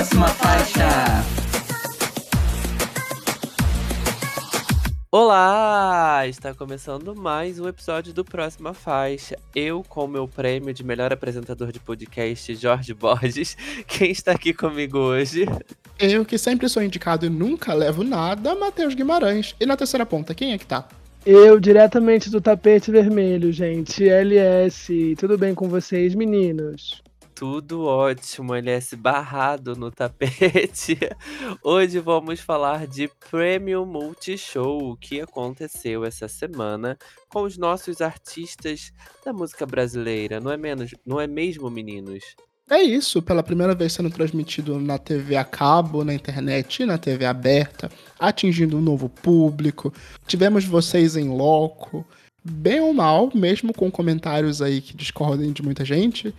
[0.00, 0.88] Próxima faixa.
[5.12, 6.26] Olá!
[6.26, 9.36] Está começando mais um episódio do Próxima Faixa.
[9.54, 13.58] Eu, com meu prêmio de melhor apresentador de podcast, Jorge Borges.
[13.86, 15.44] Quem está aqui comigo hoje?
[15.98, 19.54] Eu, que sempre sou indicado e nunca levo nada, Matheus Guimarães.
[19.60, 20.88] E na terceira ponta, quem é que tá?
[21.26, 24.08] Eu, diretamente do tapete vermelho, gente.
[24.08, 25.14] LS.
[25.18, 27.02] Tudo bem com vocês, meninos?
[27.40, 30.98] Tudo ótimo, LS barrado no tapete.
[31.64, 36.98] Hoje vamos falar de Premium Multishow, que aconteceu essa semana
[37.30, 38.92] com os nossos artistas
[39.24, 42.22] da música brasileira, não é menos, não é mesmo, meninos?
[42.68, 46.98] É isso, pela primeira vez sendo transmitido na TV a cabo, na internet e na
[46.98, 49.94] TV aberta, atingindo um novo público.
[50.26, 52.04] Tivemos vocês em loco,
[52.44, 56.34] bem ou mal, mesmo com comentários aí que discordem de muita gente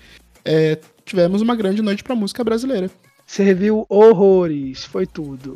[0.46, 2.90] é, tivemos uma grande noite para música brasileira.
[3.26, 5.56] Serviu horrores, foi tudo.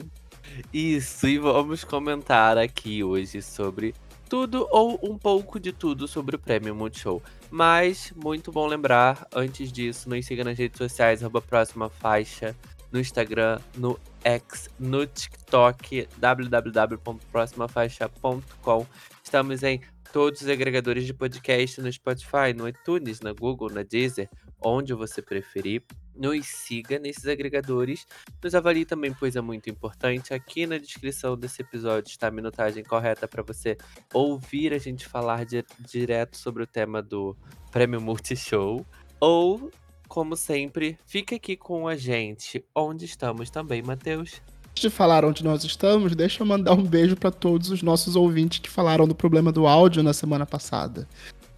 [0.73, 3.93] Isso, e vamos comentar aqui hoje sobre
[4.29, 7.21] tudo ou um pouco de tudo sobre o Prêmio Multishow.
[7.51, 12.55] Mas, muito bom lembrar, antes disso, nos siga nas redes sociais, arroba próxima faixa,
[12.91, 18.85] no Instagram, no X, no TikTok, www.proximafaixa.com.
[19.23, 24.27] Estamos em todos os agregadores de podcast, no Spotify, no iTunes, na Google, na Deezer,
[24.65, 25.83] onde você preferir.
[26.15, 28.07] Nos siga nesses agregadores.
[28.43, 30.33] Nos avalie também, pois é muito importante.
[30.33, 33.77] Aqui na descrição desse episódio está a minutagem correta para você
[34.11, 37.37] ouvir a gente falar di direto sobre o tema do
[37.71, 38.83] Prêmio Multishow.
[39.19, 39.69] Ou,
[40.07, 42.65] como sempre, fique aqui com a gente.
[42.73, 44.41] Onde estamos também, Matheus?
[44.73, 48.59] de falar onde nós estamos, deixa eu mandar um beijo para todos os nossos ouvintes
[48.59, 51.07] que falaram do problema do áudio na semana passada.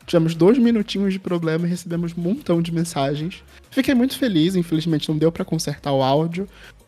[0.08, 3.44] Tivemos dois minutinhos de problema e recebemos um montão de mensagens.
[3.70, 6.48] Fiquei muito feliz, infelizmente não deu para consertar o áudio,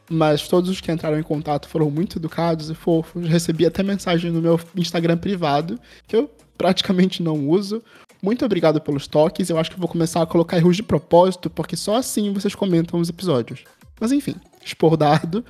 [0.09, 3.27] mas todos os que entraram em contato foram muito educados e fofos.
[3.27, 5.77] Recebi até mensagem no meu Instagram privado,
[6.07, 7.83] que eu praticamente não uso.
[8.21, 9.49] Muito obrigado pelos toques.
[9.49, 13.01] Eu acho que vou começar a colocar erros de propósito, porque só assim vocês comentam
[13.01, 13.65] os episódios.
[13.99, 15.43] Mas enfim, expor dado.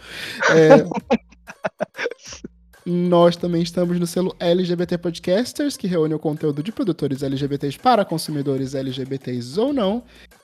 [0.49, 1.19] É...
[2.89, 8.03] Nós também estamos no selo LGBT Podcasters, que reúne o conteúdo de produtores LGBTs para
[8.03, 10.01] consumidores LGBTs ou não.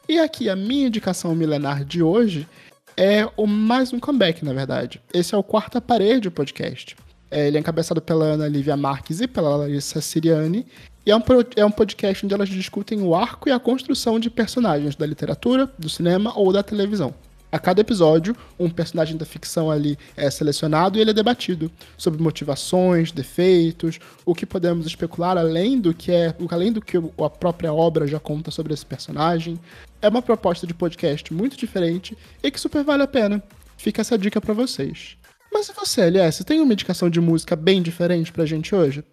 [0.07, 2.47] E aqui a minha indicação milenar de hoje
[2.95, 5.01] é o mais um comeback, na verdade.
[5.11, 6.95] Esse é o Quarta Parede Podcast.
[7.31, 10.67] É, ele é encabeçado pela Ana Lívia Marques e pela Larissa Siriani.
[11.03, 11.23] E é um,
[11.55, 15.67] é um podcast onde elas discutem o arco e a construção de personagens da literatura,
[15.79, 17.11] do cinema ou da televisão.
[17.51, 22.21] A cada episódio, um personagem da ficção ali é selecionado e ele é debatido sobre
[22.21, 27.71] motivações, defeitos, o que podemos especular além do que é, além do que a própria
[27.73, 29.59] obra já conta sobre esse personagem.
[30.01, 33.41] É uma proposta de podcast muito diferente e que super vale a pena.
[33.77, 35.17] Fica essa dica para vocês.
[35.51, 39.03] Mas e você, LS, tem uma indicação de música bem diferente pra gente hoje?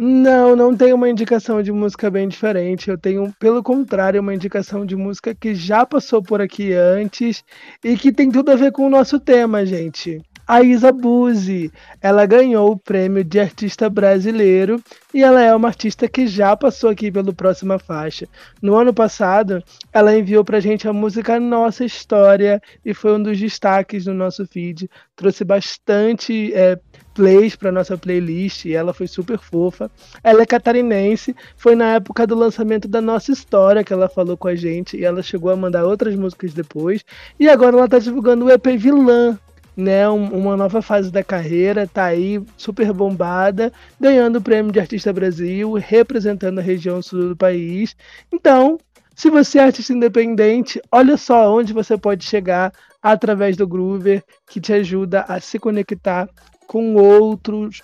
[0.00, 2.88] Não, não tenho uma indicação de música bem diferente.
[2.88, 7.42] Eu tenho, pelo contrário, uma indicação de música que já passou por aqui antes
[7.82, 10.22] e que tem tudo a ver com o nosso tema, gente.
[10.46, 14.80] A Isa Buzzi, ela ganhou o prêmio de artista brasileiro
[15.12, 18.28] e ela é uma artista que já passou aqui pelo Próxima Faixa.
[18.62, 23.38] No ano passado, ela enviou pra gente a música Nossa História e foi um dos
[23.38, 24.88] destaques no nosso feed.
[25.16, 26.78] Trouxe bastante é,
[27.18, 29.90] plays para nossa playlist e ela foi super fofa.
[30.22, 34.46] Ela é catarinense, foi na época do lançamento da nossa história que ela falou com
[34.46, 37.04] a gente e ela chegou a mandar outras músicas depois.
[37.40, 39.36] E agora ela tá divulgando o EP Vilã,
[39.76, 45.12] né, uma nova fase da carreira, tá aí super bombada, ganhando o prêmio de Artista
[45.12, 47.96] Brasil, representando a região sul do país.
[48.32, 48.78] Então,
[49.16, 54.60] se você é artista independente, olha só onde você pode chegar através do Groover, que
[54.60, 56.28] te ajuda a se conectar
[56.68, 57.82] com outros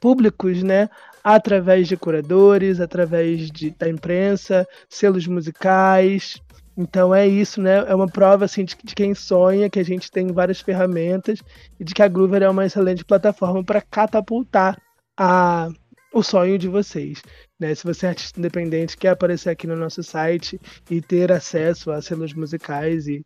[0.00, 0.88] públicos, né?
[1.24, 6.40] Através de curadores, através de, da imprensa, selos musicais.
[6.76, 7.78] Então é isso, né?
[7.88, 11.40] É uma prova assim de, de quem sonha, que a gente tem várias ferramentas
[11.80, 14.80] e de que a Groover é uma excelente plataforma para catapultar
[15.18, 15.68] a,
[16.12, 17.22] o sonho de vocês.
[17.58, 17.74] Né?
[17.74, 22.00] Se você é artista independente, quer aparecer aqui no nosso site e ter acesso a
[22.00, 23.22] selos musicais e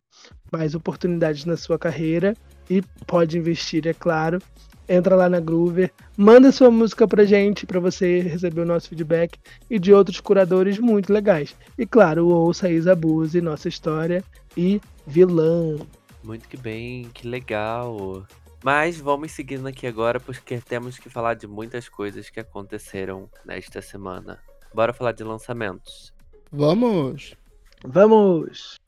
[0.51, 2.33] mais oportunidades na sua carreira,
[2.69, 4.39] e pode investir, é claro,
[4.87, 9.39] entra lá na Groover, manda sua música pra gente, para você receber o nosso feedback
[9.69, 11.55] e de outros curadores muito legais.
[11.77, 14.23] E claro, ouça Isa Buse, Nossa História
[14.55, 15.77] e Vilã.
[16.23, 18.25] Muito que bem, que legal.
[18.63, 23.81] Mas vamos seguindo aqui agora, porque temos que falar de muitas coisas que aconteceram nesta
[23.81, 24.39] semana.
[24.73, 26.13] Bora falar de lançamentos.
[26.51, 27.35] Vamos!
[27.83, 28.82] Vamos!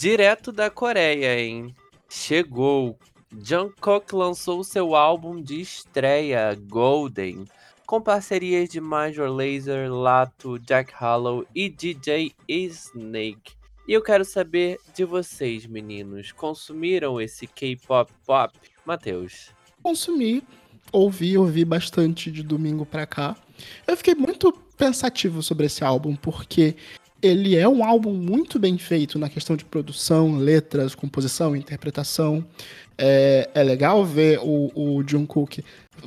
[0.00, 1.74] Direto da Coreia, hein?
[2.08, 2.98] Chegou.
[3.38, 7.44] Jungkook lançou seu álbum de estreia, Golden,
[7.84, 13.52] com parcerias de Major Lazer, Lato, Jack Harlow e DJ Snake.
[13.86, 16.32] E eu quero saber de vocês, meninos.
[16.32, 18.58] Consumiram esse K-pop pop?
[18.86, 19.50] Matheus.
[19.82, 20.42] Consumi,
[20.90, 23.36] ouvi, ouvi bastante de domingo pra cá.
[23.86, 26.74] Eu fiquei muito pensativo sobre esse álbum, porque
[27.22, 32.44] ele é um álbum muito bem feito na questão de produção, letras, composição, interpretação.
[32.96, 35.62] É, é legal ver o, o Jungkook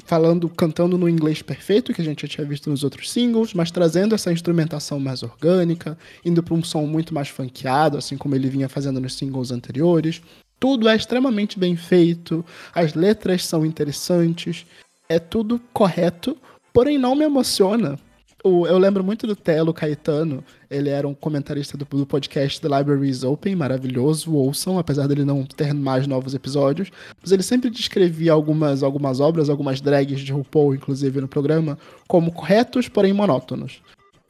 [0.05, 3.69] falando, cantando no inglês perfeito, que a gente já tinha visto nos outros singles, mas
[3.69, 8.49] trazendo essa instrumentação mais orgânica, indo para um som muito mais funkeado, assim como ele
[8.49, 10.21] vinha fazendo nos singles anteriores.
[10.59, 12.43] Tudo é extremamente bem feito,
[12.73, 14.65] as letras são interessantes,
[15.09, 16.37] é tudo correto,
[16.71, 17.99] porém não me emociona
[18.43, 22.67] o, eu lembro muito do Telo Caetano, ele era um comentarista do, do podcast The
[22.77, 26.91] Libraries Open, maravilhoso, ouçam, apesar dele não ter mais novos episódios,
[27.21, 32.33] mas ele sempre descrevia algumas, algumas obras, algumas drags de RuPaul, inclusive, no programa, como
[32.33, 33.81] corretos, porém monótonos.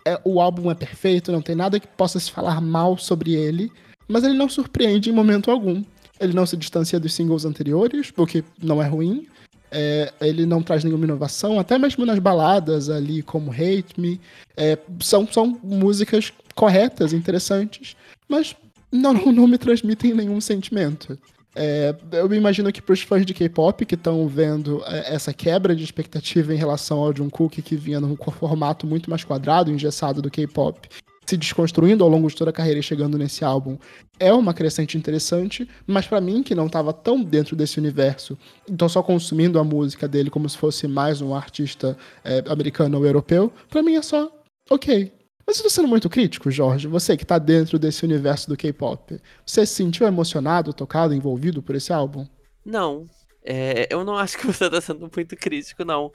[0.06, 3.72] É, o álbum é perfeito, não tem nada que possa se falar mal sobre ele,
[4.08, 5.82] mas ele não surpreende em momento algum.
[6.20, 9.28] Ele não se distancia dos singles anteriores, o que não é ruim,
[9.74, 14.22] é, ele não traz nenhuma inovação, até mesmo nas baladas ali, como Hate Me.
[14.56, 17.96] É, são, são músicas corretas, interessantes,
[18.30, 18.56] mas
[18.92, 21.18] não, não me transmitem nenhum sentimento.
[21.56, 25.32] É, eu me imagino que para os fãs de K-pop que estão vendo é, essa
[25.32, 30.22] quebra de expectativa em relação ao Jungkook que vinha num formato muito mais quadrado, engessado
[30.22, 30.90] do K-pop,
[31.26, 33.78] se desconstruindo ao longo de toda a carreira e chegando nesse álbum
[34.20, 38.38] é uma crescente interessante, mas para mim, que não estava tão dentro desse universo,
[38.70, 43.06] então só consumindo a música dele como se fosse mais um artista é, americano ou
[43.06, 44.32] europeu, para mim é só
[44.70, 45.12] ok.
[45.46, 49.66] Mas estou sendo muito crítico, Jorge, você que está dentro desse universo do K-pop, você
[49.66, 52.26] se sentiu emocionado, tocado, envolvido por esse álbum?
[52.66, 53.06] Não,
[53.44, 56.12] é, eu não acho que você está sendo muito crítico, não.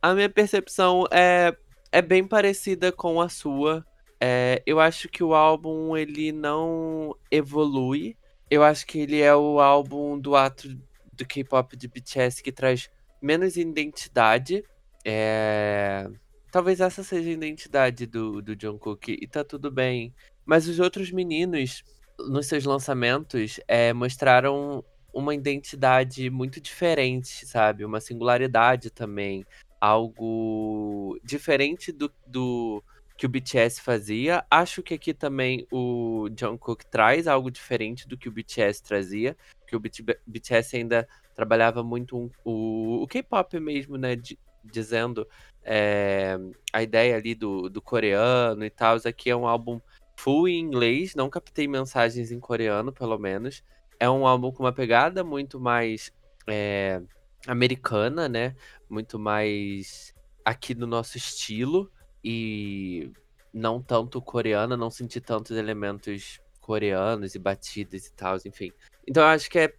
[0.00, 1.56] A minha percepção é,
[1.92, 3.84] é bem parecida com a sua.
[4.24, 8.16] É, eu acho que o álbum ele não evolui.
[8.48, 10.68] Eu acho que ele é o álbum do ato
[11.12, 12.88] do K-pop de BTS que traz
[13.20, 14.62] menos identidade.
[15.04, 16.08] É...
[16.52, 20.14] Talvez essa seja a identidade do, do Jungkook e tá tudo bem.
[20.46, 21.82] Mas os outros meninos,
[22.16, 27.84] nos seus lançamentos, é, mostraram uma identidade muito diferente, sabe?
[27.84, 29.44] Uma singularidade também.
[29.80, 32.84] Algo diferente do, do
[33.22, 34.44] que o BTS fazia.
[34.50, 39.76] Acho que aqui também o Jungkook traz algo diferente do que o BTS trazia, que
[39.76, 39.80] o
[40.26, 44.20] BTS ainda trabalhava muito um, o, o K-pop mesmo, né,
[44.64, 45.24] dizendo
[45.62, 46.36] é,
[46.72, 48.96] a ideia ali do, do coreano e tal.
[48.96, 49.80] Isso aqui é um álbum
[50.16, 53.62] full em inglês, não captei mensagens em coreano, pelo menos.
[54.00, 56.12] É um álbum com uma pegada muito mais
[56.48, 57.00] é,
[57.46, 58.56] americana, né?
[58.90, 60.12] Muito mais
[60.44, 61.88] aqui no nosso estilo
[62.24, 63.10] e
[63.52, 68.72] não tanto coreana, não senti tantos elementos coreanos e batidas e tal, enfim.
[69.06, 69.74] Então eu acho que é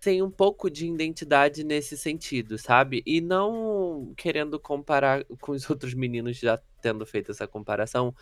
[0.00, 3.02] tem um pouco de identidade nesse sentido, sabe?
[3.04, 8.14] E não querendo comparar com os outros meninos já tendo feito essa comparação,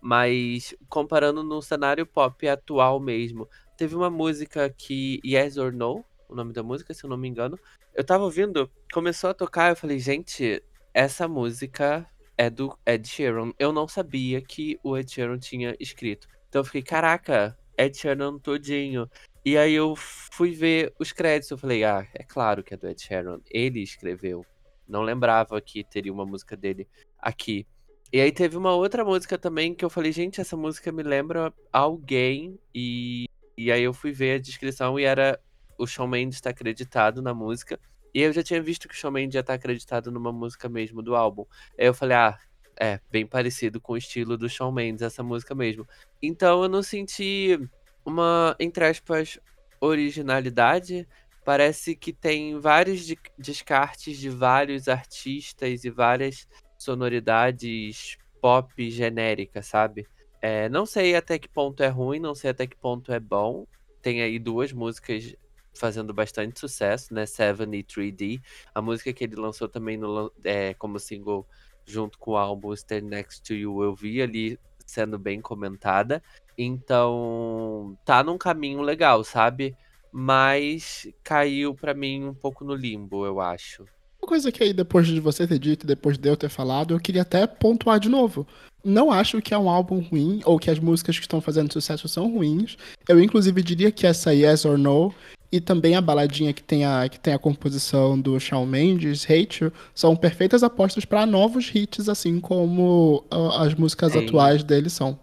[0.00, 3.48] mas comparando no cenário pop atual mesmo.
[3.76, 7.28] Teve uma música que Yes or No, o nome da música, se eu não me
[7.28, 7.58] engano.
[7.92, 10.62] Eu tava ouvindo, começou a tocar, eu falei, gente,
[10.92, 13.52] essa música é do Ed Sheeran.
[13.58, 16.28] Eu não sabia que o Ed Sheeran tinha escrito.
[16.48, 19.08] Então eu fiquei, caraca, Ed Sheeran todinho.
[19.44, 22.88] E aí eu fui ver os créditos, eu falei, ah, é claro que é do
[22.88, 23.40] Ed Sheeran.
[23.50, 24.44] Ele escreveu.
[24.86, 26.88] Não lembrava que teria uma música dele
[27.18, 27.66] aqui.
[28.12, 31.52] E aí teve uma outra música também que eu falei, gente, essa música me lembra
[31.72, 32.58] alguém.
[32.74, 33.26] E,
[33.56, 35.40] e aí eu fui ver a descrição e era
[35.76, 37.78] o Shawn Mendes está acreditado na música.
[38.14, 41.02] E eu já tinha visto que o Shawn Mendes já tá acreditado numa música mesmo
[41.02, 41.44] do álbum.
[41.76, 42.38] Aí eu falei, ah,
[42.78, 45.86] é, bem parecido com o estilo do Shawn Mendes, essa música mesmo.
[46.22, 47.58] Então eu não senti
[48.04, 49.38] uma, entre aspas,
[49.80, 51.08] originalidade.
[51.44, 56.46] Parece que tem vários de descartes de vários artistas e várias
[56.78, 60.06] sonoridades pop genéricas, sabe?
[60.40, 63.66] É, não sei até que ponto é ruim, não sei até que ponto é bom.
[64.02, 65.34] Tem aí duas músicas
[65.74, 67.26] fazendo bastante sucesso, né?
[67.26, 68.40] Seven e 3D.
[68.74, 71.46] A música que ele lançou também no, é, como single
[71.86, 76.22] junto com o álbum Stand Next to You, eu vi ali sendo bem comentada.
[76.56, 79.76] Então, tá num caminho legal, sabe?
[80.12, 83.84] Mas caiu para mim um pouco no limbo, eu acho.
[84.22, 87.00] Uma coisa que aí, depois de você ter dito, depois de eu ter falado, eu
[87.00, 88.46] queria até pontuar de novo.
[88.84, 92.08] não acho que é um álbum ruim ou que as músicas que estão fazendo sucesso
[92.08, 92.76] são ruins.
[93.08, 95.14] Eu, inclusive, diria que essa Yes or No
[95.50, 99.72] e também a baladinha que tem a, que tem a composição do Shawn Mendes, Rachel,
[99.94, 104.24] são perfeitas apostas para novos hits, assim como uh, as músicas Sim.
[104.24, 105.18] atuais dele são.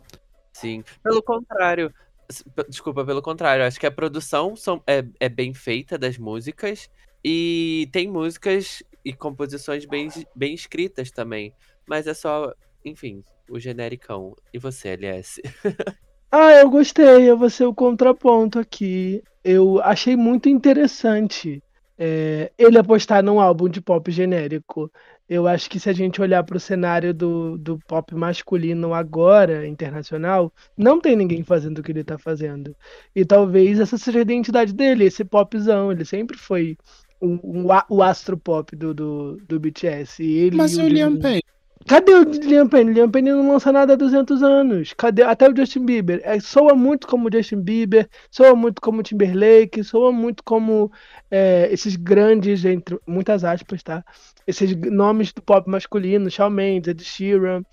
[0.54, 0.84] Sim.
[1.04, 1.94] Pelo contrário.
[2.70, 3.66] Desculpa, pelo contrário.
[3.66, 6.90] Acho que a produção são, é, é bem feita das músicas.
[7.24, 11.54] E tem músicas e composições bem, bem escritas também.
[11.86, 12.54] Mas é só,
[12.86, 14.36] enfim, o genericão.
[14.54, 15.42] E você, LS?
[16.34, 19.22] Ah, eu gostei, eu vou ser o contraponto aqui.
[19.44, 21.62] Eu achei muito interessante
[21.98, 24.92] é, ele apostar num álbum de pop genérico.
[25.30, 29.68] Eu acho que se a gente olhar para o cenário do, do pop masculino agora,
[29.68, 32.76] internacional, não tem ninguém fazendo o que ele está fazendo.
[33.16, 35.92] E talvez essa seja a identidade dele, esse popzão.
[35.92, 36.76] Ele sempre foi
[37.22, 40.24] um, um, o astro pop do, do, do BTS.
[40.24, 41.44] Ele Mas e o Liam Payne?
[41.88, 42.94] Cadê o Liam Payne?
[42.94, 44.94] Liam Payne não lança nada há 200 anos.
[44.94, 45.24] Cadê?
[45.24, 46.22] Até o Justin Bieber.
[46.24, 50.92] É, soa muito como o Justin Bieber, soa muito como Timberlake, soa muito como
[51.30, 54.04] é, esses grandes, entre muitas aspas, tá?
[54.46, 57.64] Esses nomes do pop masculino, Shawn Mendes, Ed Sheeran,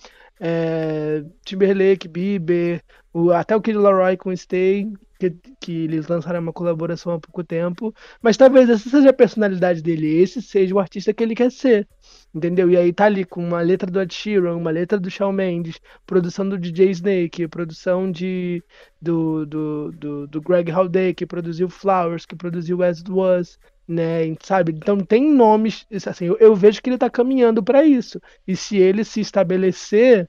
[0.41, 4.87] é, Timberlake, Bieber, o, até o Kid Laroi com Stay,
[5.19, 7.95] que, que eles lançaram uma colaboração há pouco tempo.
[8.23, 11.87] Mas talvez essa seja a personalidade dele, esse seja o artista que ele quer ser.
[12.35, 12.70] Entendeu?
[12.70, 15.80] E aí tá ali com uma letra do Ed Sheeran, uma letra do Shawn Mendes,
[16.06, 18.62] produção do DJ Snake, produção de,
[19.00, 23.58] do, do, do, do Greg Haldane, que produziu Flowers, que produziu As It Was,
[23.88, 24.35] né?
[24.42, 24.73] Sabe?
[24.73, 28.20] Então tem nomes, assim, eu, eu vejo que ele tá caminhando para isso.
[28.47, 30.28] E se ele se estabelecer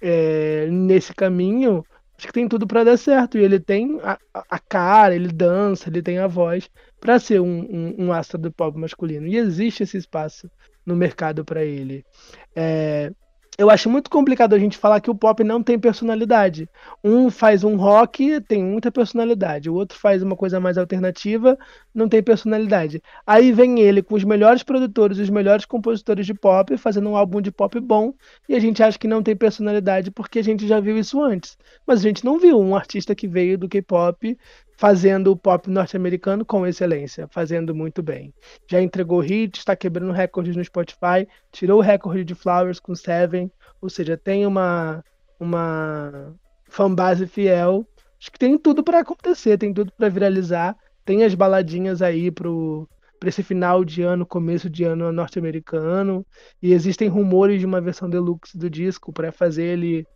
[0.00, 1.84] é, nesse caminho,
[2.16, 3.36] acho que tem tudo para dar certo.
[3.36, 7.60] E ele tem a, a, cara, ele dança, ele tem a voz para ser um,
[7.60, 9.26] um, um astro do pop masculino.
[9.26, 10.50] E existe esse espaço
[10.88, 12.04] no mercado para ele.
[12.56, 13.12] É,
[13.58, 16.68] eu acho muito complicado a gente falar que o pop não tem personalidade.
[17.02, 19.68] Um faz um rock, tem muita personalidade.
[19.68, 21.58] O outro faz uma coisa mais alternativa,
[21.92, 23.02] não tem personalidade.
[23.26, 27.40] Aí vem ele com os melhores produtores, os melhores compositores de pop, fazendo um álbum
[27.40, 28.14] de pop bom,
[28.48, 31.58] e a gente acha que não tem personalidade porque a gente já viu isso antes.
[31.84, 34.38] Mas a gente não viu um artista que veio do K-pop
[34.78, 38.32] fazendo o pop norte-americano com excelência, fazendo muito bem.
[38.70, 43.50] Já entregou hits, está quebrando recordes no Spotify, tirou o recorde de Flowers com Seven,
[43.82, 45.04] ou seja, tem uma
[45.40, 46.32] uma
[46.68, 47.84] fanbase fiel.
[48.20, 50.76] Acho que tem tudo para acontecer, tem tudo para viralizar.
[51.04, 56.24] Tem as baladinhas aí pro para esse final de ano, começo de ano norte-americano,
[56.62, 60.06] e existem rumores de uma versão deluxe do disco para fazer ele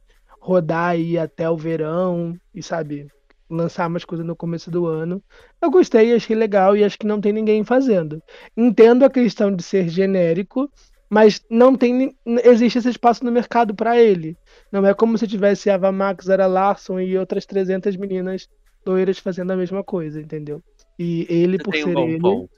[0.40, 3.08] rodar aí até o verão e sabe,
[3.52, 5.22] lançar mais coisas no começo do ano.
[5.60, 8.22] Eu gostei, achei legal e acho que não tem ninguém fazendo.
[8.56, 10.70] Entendo a questão de ser genérico,
[11.10, 14.36] mas não tem existe esse espaço no mercado para ele.
[14.70, 18.48] Não é como se tivesse Ava Max, Zara Larson e outras 300 meninas
[18.86, 20.62] loiras fazendo a mesma coisa, entendeu?
[20.98, 22.50] E ele, Você por ser um ele, ponto.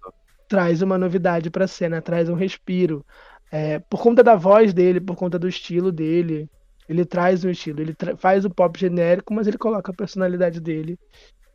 [0.48, 3.04] traz uma novidade para a cena, traz um respiro.
[3.50, 6.48] É, por conta da voz dele, por conta do estilo dele,
[6.88, 10.99] ele traz um estilo, ele faz o pop genérico, mas ele coloca a personalidade dele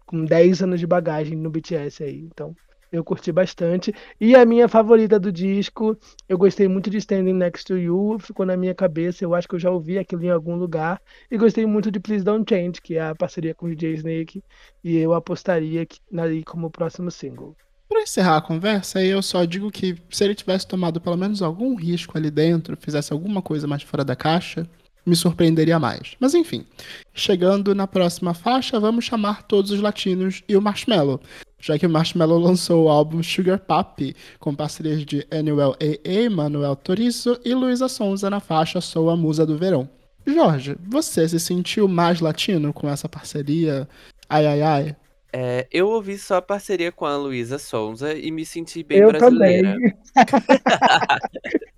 [0.05, 2.19] com 10 anos de bagagem no BTS aí.
[2.19, 2.55] Então,
[2.91, 3.93] eu curti bastante.
[4.19, 5.95] E a minha favorita do disco,
[6.27, 9.55] eu gostei muito de Standing Next to You, ficou na minha cabeça, eu acho que
[9.55, 10.99] eu já ouvi aquilo em algum lugar.
[11.29, 14.43] E gostei muito de Please Don't Change, que é a parceria com o DJ Snake,
[14.83, 17.55] e eu apostaria ali como próximo single.
[17.87, 21.75] Para encerrar a conversa, eu só digo que se ele tivesse tomado pelo menos algum
[21.75, 24.67] risco ali dentro, fizesse alguma coisa mais fora da caixa,
[25.05, 26.15] me surpreenderia mais.
[26.19, 26.65] Mas enfim,
[27.13, 31.19] chegando na próxima faixa, vamos chamar todos os latinos e o Marshmello,
[31.59, 36.75] já que o Marshmello lançou o álbum Sugar Papi, com parcerias de Anuel AA, Manuel
[36.75, 39.89] Turizo e Luísa Sonza na faixa Sou a Musa do Verão.
[40.25, 43.87] Jorge, você se sentiu mais latino com essa parceria?
[44.29, 44.95] Ai, ai, ai.
[45.31, 49.09] É, eu ouvi só a parceria com a Luísa Sonza e me senti bem eu
[49.09, 49.75] brasileira.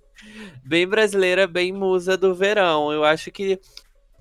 [0.64, 2.92] bem brasileira, bem musa do verão.
[2.92, 3.60] Eu acho que.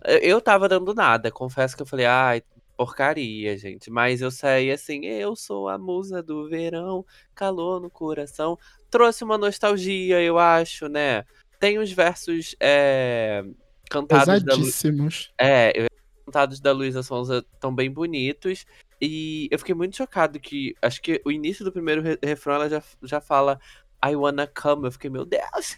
[0.04, 2.44] Eh, eu tava dando nada, confesso que eu falei, ai,
[2.78, 3.92] porcaria, gente.
[3.92, 8.58] Mas eu saí assim, eu sou a musa do verão, calor no coração.
[8.90, 11.24] Trouxe uma nostalgia, eu acho, né?
[11.60, 13.44] Tem uns versos é,
[13.90, 14.68] cantados da Lu...
[15.40, 15.88] É,
[16.26, 18.66] cantados da Luísa Sonza tão bem bonitos.
[19.00, 20.76] E eu fiquei muito chocado que.
[20.82, 23.60] Acho que o início do primeiro refrão ela já, já fala
[24.04, 24.88] I wanna come.
[24.88, 25.78] Eu fiquei, meu Deus,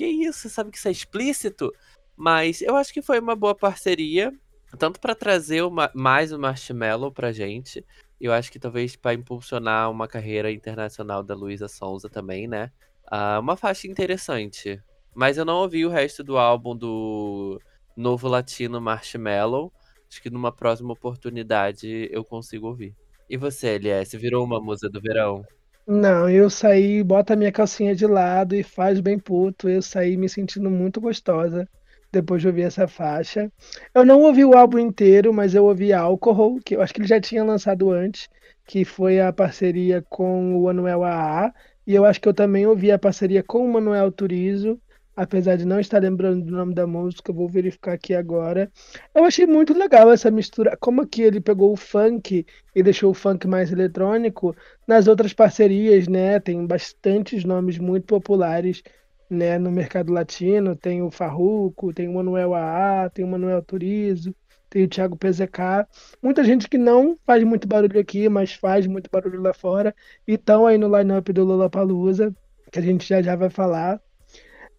[0.00, 0.48] que isso?
[0.48, 1.70] Sabe que isso é explícito?
[2.16, 4.32] Mas eu acho que foi uma boa parceria,
[4.78, 7.84] tanto para trazer uma, mais o Marshmallow pra gente.
[8.18, 12.70] Eu acho que talvez para impulsionar uma carreira internacional da Luísa Sonza também, né?
[13.12, 14.82] Uh, uma faixa interessante.
[15.14, 17.60] Mas eu não ouvi o resto do álbum do
[17.94, 19.70] novo latino Marshmallow.
[20.08, 22.94] Acho que numa próxima oportunidade eu consigo ouvir.
[23.28, 25.44] E você, LS, virou uma musa do verão?
[25.86, 29.68] Não, eu saí, bota a minha calcinha de lado e faz bem puto.
[29.68, 31.68] Eu saí me sentindo muito gostosa
[32.12, 33.50] depois de ouvir essa faixa.
[33.94, 37.08] Eu não ouvi o álbum inteiro, mas eu ouvi Alcohol, que eu acho que ele
[37.08, 38.28] já tinha lançado antes,
[38.66, 41.52] que foi a parceria com o Anuel AA.
[41.86, 44.80] E eu acho que eu também ouvi a parceria com o Manuel Turizo,
[45.20, 48.72] apesar de não estar lembrando do nome da música, vou verificar aqui agora.
[49.14, 53.14] Eu achei muito legal essa mistura, como aqui ele pegou o funk e deixou o
[53.14, 54.56] funk mais eletrônico,
[54.88, 58.82] nas outras parcerias, né, tem bastantes nomes muito populares,
[59.28, 64.34] né, no mercado latino, tem o Farruco, tem o Manuel AA, tem o Manuel Turizo,
[64.70, 65.86] tem o Thiago PZK,
[66.22, 69.94] muita gente que não faz muito barulho aqui, mas faz muito barulho lá fora,
[70.26, 72.34] e estão aí no line-up do Lollapalooza,
[72.72, 74.00] que a gente já já vai falar.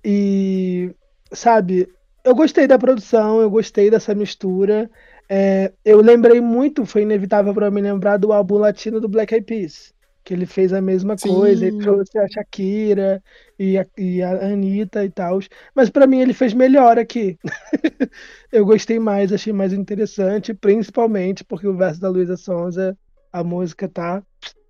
[0.03, 0.93] E,
[1.31, 1.87] sabe,
[2.23, 4.89] eu gostei da produção, eu gostei dessa mistura.
[5.29, 9.45] É, eu lembrei muito, foi inevitável para me lembrar do álbum latino do Black Eyed
[9.45, 9.93] Peas,
[10.23, 11.29] que ele fez a mesma Sim.
[11.29, 13.23] coisa, ele trouxe a Shakira
[13.57, 15.39] e a, e a Anitta e tal.
[15.73, 17.37] Mas para mim ele fez melhor aqui.
[18.51, 22.97] eu gostei mais, achei mais interessante, principalmente porque o verso da Luísa Sonza,
[23.31, 24.21] a música tá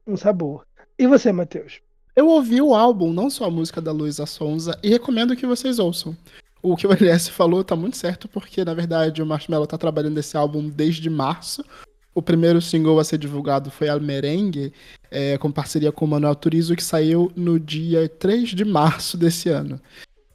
[0.06, 0.66] um sabor.
[0.98, 1.82] E você, Matheus?
[2.22, 5.80] Eu ouvi o álbum, não só a música da Luísa Sonza, e recomendo que vocês
[5.80, 6.16] ouçam.
[6.62, 10.14] O que o LS falou tá muito certo, porque na verdade o Marshmello tá trabalhando
[10.14, 11.66] nesse álbum desde março.
[12.14, 14.72] O primeiro single a ser divulgado foi Almerengue,
[15.10, 19.50] é, com parceria com o Manuel Turizo, que saiu no dia 3 de março desse
[19.50, 19.82] ano.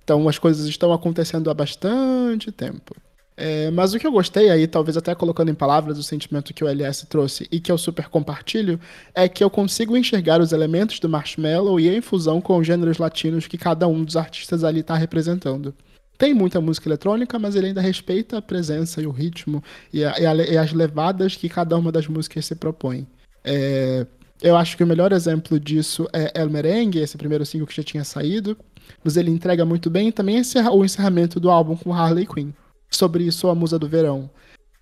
[0.02, 2.96] Então as coisas estão acontecendo há bastante tempo.
[3.36, 6.64] É, mas o que eu gostei aí, talvez até colocando em palavras o sentimento que
[6.64, 8.80] o LS trouxe e que eu super compartilho,
[9.14, 12.96] é que eu consigo enxergar os elementos do marshmallow e a infusão com os gêneros
[12.96, 15.74] latinos que cada um dos artistas ali está representando.
[16.16, 20.18] Tem muita música eletrônica, mas ele ainda respeita a presença e o ritmo e, a,
[20.18, 23.06] e, a, e as levadas que cada uma das músicas se propõe.
[23.44, 24.06] É,
[24.40, 27.82] eu acho que o melhor exemplo disso é El Merengue, esse primeiro single que já
[27.82, 28.56] tinha saído,
[29.04, 30.40] mas ele entrega muito bem também
[30.72, 32.52] o encerramento do álbum com Harley Quinn
[32.96, 34.30] sobre isso, a musa do verão.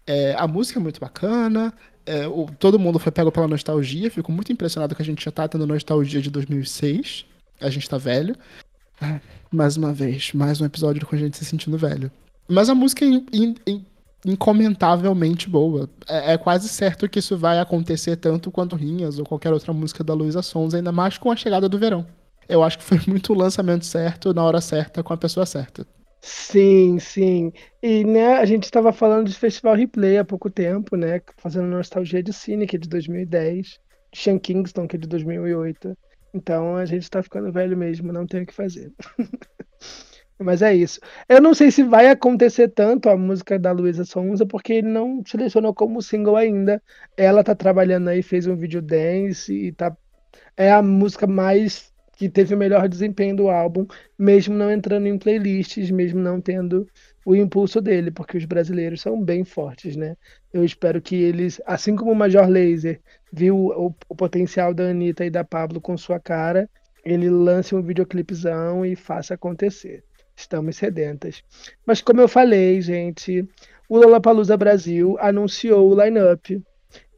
[0.06, 1.72] É, a música é muito bacana,
[2.06, 5.30] é, o, todo mundo foi pego pela nostalgia, fico muito impressionado que a gente já
[5.30, 7.24] tá tendo nostalgia de 2006,
[7.60, 8.36] a gente tá velho.
[9.50, 12.10] Mais uma vez, mais um episódio com a gente se sentindo velho.
[12.48, 13.86] Mas a música é in, in, in,
[14.26, 15.88] incomentavelmente boa.
[16.08, 20.02] É, é, quase certo que isso vai acontecer tanto quanto Rinhas ou qualquer outra música
[20.02, 22.04] da Luísa Sons, ainda mais com a chegada do verão.
[22.48, 25.86] Eu acho que foi muito o lançamento certo, na hora certa, com a pessoa certa.
[26.26, 27.52] Sim, sim.
[27.82, 32.22] E, né, a gente estava falando de Festival Replay há pouco tempo, né, fazendo nostalgia
[32.22, 33.78] de Cine, que é de 2010,
[34.12, 35.96] de Sean Kingston, que é de 2008.
[36.32, 38.92] Então a gente está ficando velho mesmo, não tem o que fazer.
[40.38, 41.00] Mas é isso.
[41.28, 45.22] Eu não sei se vai acontecer tanto a música da Luísa Sonza, porque ele não
[45.24, 46.82] selecionou como single ainda.
[47.16, 49.96] Ela tá trabalhando aí, fez um vídeo dance e tá.
[50.56, 53.86] É a música mais que teve o melhor desempenho do álbum,
[54.18, 56.86] mesmo não entrando em playlists, mesmo não tendo
[57.24, 60.16] o impulso dele, porque os brasileiros são bem fortes, né?
[60.52, 63.00] Eu espero que eles, assim como o Major Laser
[63.32, 66.68] viu o, o potencial da Anitta e da Pablo com sua cara,
[67.04, 70.04] ele lance um videoclipezão e faça acontecer.
[70.36, 71.42] Estamos sedentas.
[71.86, 73.46] Mas como eu falei, gente,
[73.88, 76.62] o Lollapalooza Brasil anunciou o line-up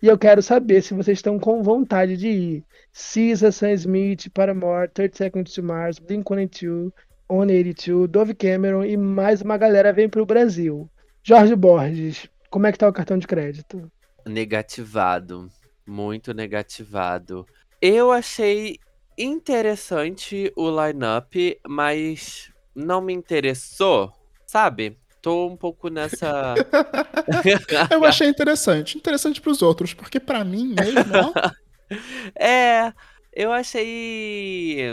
[0.06, 2.64] e eu quero saber se vocês estão com vontade de ir.
[2.92, 6.92] Cisa, Sam Smith, Paramore, 30 Seconds to Mars, Blink-182,
[7.28, 10.88] On 82, Dove Cameron e mais uma galera vem pro Brasil.
[11.24, 13.90] Jorge Borges, como é que tá o cartão de crédito?
[14.24, 15.48] Negativado.
[15.84, 17.44] Muito negativado.
[17.82, 18.78] Eu achei
[19.18, 24.12] interessante o line-up, mas não me interessou,
[24.46, 24.96] sabe?
[25.26, 26.54] Tô um pouco nessa.
[27.90, 28.96] eu achei interessante.
[28.96, 31.50] Interessante pros outros, porque para mim mesmo, ó.
[32.40, 32.92] é,
[33.32, 34.86] eu achei.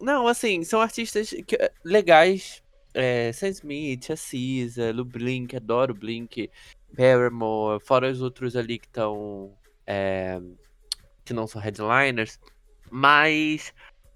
[0.00, 2.62] Não, assim, são artistas que, legais.
[2.96, 6.48] É, Sam Smith, a Cisa, Lu Blink, adoro Blink,
[6.96, 9.52] Paramore, fora os outros ali que estão.
[9.84, 10.40] É,
[11.24, 12.38] que não são headliners.
[12.88, 13.74] Mas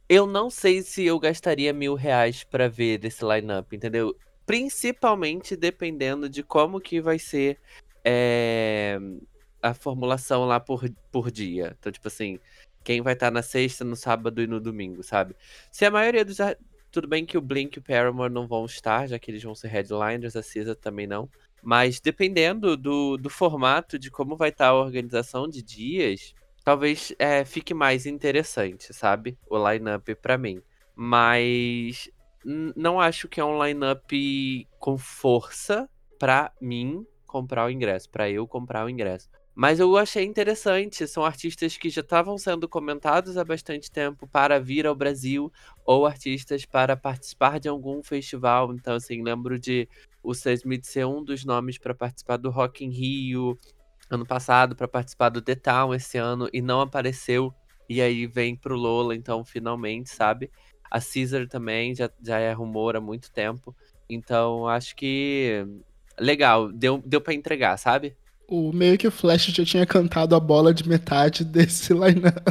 [0.09, 4.15] eu não sei se eu gastaria mil reais pra ver desse lineup, entendeu?
[4.49, 7.59] Principalmente dependendo de como que vai ser
[8.03, 8.99] é,
[9.63, 11.77] a formulação lá por, por dia.
[11.79, 12.41] Então, tipo assim,
[12.83, 15.37] quem vai estar tá na sexta, no sábado e no domingo, sabe?
[15.71, 16.39] Se a maioria dos.
[16.91, 19.55] Tudo bem que o Blink e o Paramore não vão estar, já que eles vão
[19.55, 21.29] ser headliners, a Cisa também não.
[21.63, 26.35] Mas dependendo do, do formato, de como vai estar tá a organização de dias,
[26.65, 29.37] talvez é, fique mais interessante, sabe?
[29.51, 30.63] O line-up pra mim.
[30.97, 32.11] Mas
[32.45, 35.89] não acho que é um line-up com força.
[36.19, 39.29] pra mim comprar o ingresso, pra eu comprar o ingresso.
[39.55, 44.61] Mas eu achei interessante, são artistas que já estavam sendo comentados há bastante tempo para
[44.61, 45.53] vir ao Brasil,
[45.85, 48.73] ou artistas para participar de algum festival.
[48.73, 49.89] Então, assim, lembro de
[50.23, 53.59] o Sam Smith ser um dos nomes para participar do Rock in Rio
[54.11, 57.53] ano passado, para participar do The Town esse ano, e não apareceu.
[57.89, 60.51] E aí vem pro Lola, então, finalmente, sabe?
[60.91, 63.75] A Caesar também já, já é rumor há muito tempo.
[64.09, 65.67] Então, acho que
[66.19, 68.17] legal, deu, deu para entregar, sabe?
[68.49, 72.49] o meio que o Flash já tinha cantado a bola de metade desse lineup.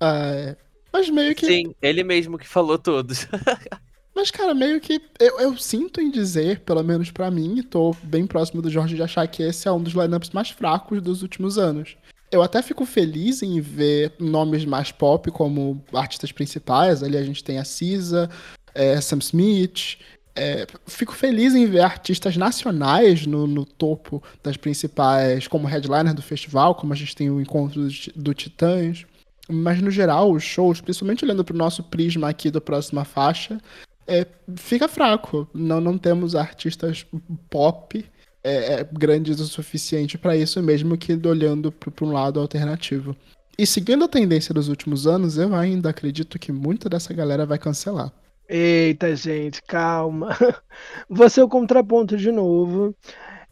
[0.00, 0.56] ah,
[0.92, 1.46] mas meio que.
[1.46, 3.26] Sim, ele mesmo que falou todos.
[4.14, 7.94] mas, cara, meio que eu, eu sinto em dizer, pelo menos para mim, e tô
[8.02, 11.22] bem próximo do Jorge de achar que esse é um dos lineups mais fracos dos
[11.22, 11.96] últimos anos.
[12.34, 17.02] Eu até fico feliz em ver nomes mais pop como artistas principais.
[17.02, 18.28] Ali a gente tem a Cisa,
[18.74, 19.98] é, Sam Smith,
[20.34, 26.22] é, fico feliz em ver artistas nacionais no, no, topo das principais, como headliner do
[26.22, 29.06] festival, como a gente tem o encontro do, Titãs.
[29.48, 33.60] Mas no geral, os shows, principalmente olhando para o nosso prisma aqui da próxima faixa,
[34.08, 35.48] é, fica fraco.
[35.54, 37.06] Não, não temos artistas
[37.48, 38.04] pop
[38.44, 43.16] é, é grandes o suficiente para isso, mesmo que olhando para um lado alternativo.
[43.58, 47.58] E seguindo a tendência dos últimos anos, eu ainda acredito que muita dessa galera vai
[47.58, 48.12] cancelar.
[48.48, 50.36] Eita, gente, calma.
[51.08, 52.94] Vou ser o contraponto de novo.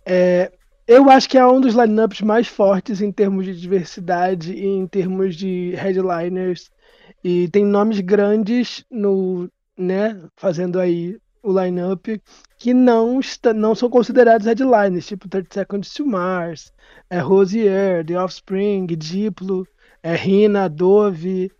[0.04, 0.52] É,
[0.86, 4.86] eu acho que é um dos lineups mais fortes em termos de diversidade e em
[4.86, 6.70] termos de headliners.
[7.24, 12.06] E tem nomes grandes no, né, fazendo aí o lineup
[12.62, 16.72] que não, está, não são considerados headliners, tipo 30 Seconds to Mars,
[17.10, 19.66] é Rosier, The Offspring, Diplo,
[20.00, 21.50] é Rina, Dove,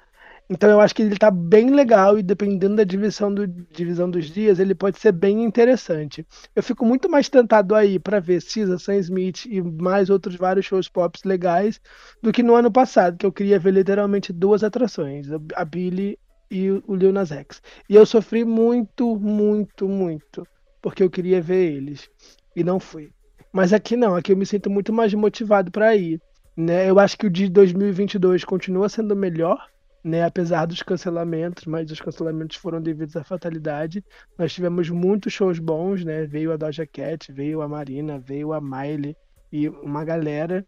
[0.48, 4.26] então eu acho que ele tá bem legal e dependendo da divisão, do, divisão dos
[4.26, 6.24] dias, ele pode ser bem interessante.
[6.54, 10.66] Eu fico muito mais tentado aí para ver Cisa, Sam Smith e mais outros vários
[10.66, 11.80] shows pop legais
[12.22, 16.16] do que no ano passado, que eu queria ver literalmente duas atrações, a Billy
[16.48, 17.60] e o Lil Nas X.
[17.88, 20.46] E eu sofri muito, muito, muito,
[20.83, 22.11] porque eu queria ver eles
[22.55, 23.11] e não fui.
[23.53, 26.21] Mas aqui não, aqui eu me sinto muito mais motivado para ir.
[26.57, 26.90] Né?
[26.90, 29.59] Eu acho que o de 2022 continua sendo melhor,
[30.05, 30.25] né?
[30.25, 34.05] Apesar dos cancelamentos, mas os cancelamentos foram devidos à fatalidade.
[34.38, 36.27] Nós tivemos muitos shows bons, né?
[36.27, 39.16] Veio a Doja Cat, veio a Marina, veio a Miley
[39.53, 40.66] e uma galera.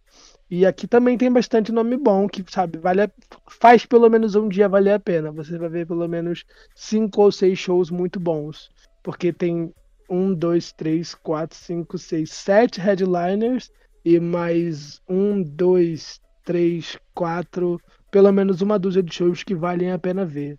[0.51, 3.11] E aqui também tem bastante nome bom que, sabe, vale a...
[3.49, 5.33] faz pelo menos um dia valer a pena.
[5.33, 8.71] Você vai ver pelo menos cinco ou seis shows muito bons.
[9.03, 9.73] Porque tem
[10.15, 13.71] um, dois, três, quatro, cinco, seis, sete headliners
[14.05, 19.99] e mais um, dois, três, quatro, pelo menos uma dúzia de shows que valem a
[19.99, 20.57] pena ver.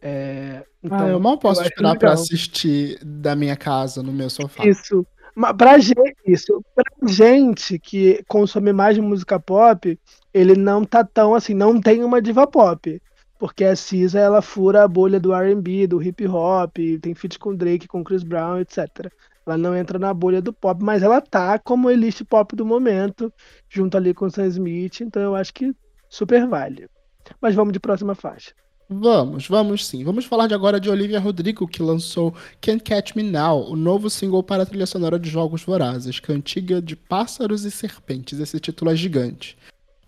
[0.00, 4.30] É, então, ah, eu mal posso eu esperar para assistir da minha casa, no meu
[4.30, 4.66] sofá.
[4.66, 5.06] Isso.
[5.34, 9.98] Mas pra gente, isso, pra gente que consome mais música pop,
[10.32, 13.00] ele não tá tão assim, não tem uma diva pop.
[13.40, 17.54] Porque a Cisa, ela fura a bolha do R&B, do hip hop, tem feat com
[17.54, 19.10] Drake, com Chris Brown, etc.
[19.46, 23.32] Ela não entra na bolha do pop, mas ela tá como elite pop do momento,
[23.66, 25.74] junto ali com Sam Smith, então eu acho que
[26.06, 26.86] super vale.
[27.40, 28.52] Mas vamos de próxima faixa.
[28.90, 30.04] Vamos, vamos sim.
[30.04, 34.10] Vamos falar de agora de Olivia Rodrigo, que lançou Can't Catch Me Now, o novo
[34.10, 38.38] single para a trilha sonora de Jogos Vorazes, cantiga de pássaros e serpentes.
[38.38, 39.56] Esse título é gigante.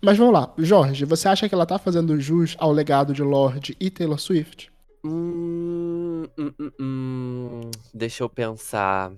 [0.05, 3.73] Mas vamos lá, Jorge, você acha que ela tá fazendo jus ao legado de Lorde
[3.79, 4.69] e Taylor Swift?
[5.01, 7.61] Hum, hum, hum, hum,
[7.93, 9.13] deixa eu pensar.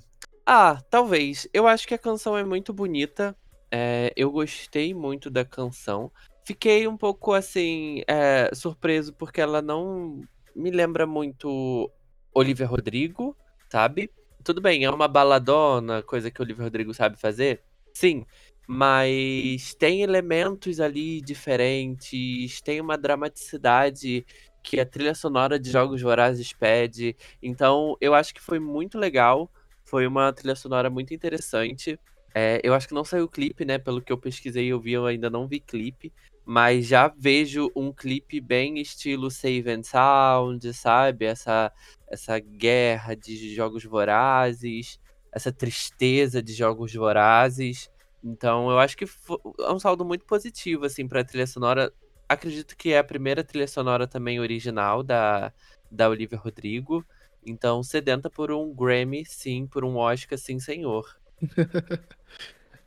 [0.46, 1.48] Ah, talvez.
[1.52, 3.36] Eu acho que a canção é muito bonita.
[3.72, 6.12] É, eu gostei muito da canção.
[6.46, 10.22] Fiquei um pouco assim, é, surpreso porque ela não
[10.56, 11.90] me lembra muito
[12.32, 13.36] Olivia Rodrigo,
[13.72, 14.12] sabe?
[14.44, 17.64] Tudo bem, é uma baladona, coisa que Olivia Rodrigo sabe fazer.
[17.92, 18.24] Sim,
[18.68, 24.26] mas tem elementos ali diferentes, tem uma dramaticidade
[24.64, 27.16] que a trilha sonora de Jogos Vorazes pede.
[27.42, 29.50] Então, eu acho que foi muito legal.
[29.86, 32.00] Foi uma trilha sonora muito interessante.
[32.34, 33.78] É, eu acho que não saiu clipe, né?
[33.78, 36.12] Pelo que eu pesquisei, eu vi, eu ainda não vi clipe
[36.46, 41.26] mas já vejo um clipe bem estilo Save and Sound, sabe?
[41.26, 41.72] Essa,
[42.08, 45.00] essa guerra de jogos vorazes,
[45.34, 47.90] essa tristeza de jogos vorazes.
[48.26, 51.94] Então, eu acho que é um saldo muito positivo, assim, pra trilha sonora.
[52.28, 55.54] Acredito que é a primeira trilha sonora também original da,
[55.92, 57.06] da Olivia Rodrigo.
[57.46, 61.16] Então, sedenta por um Grammy, sim, por um Oscar, sim, senhor.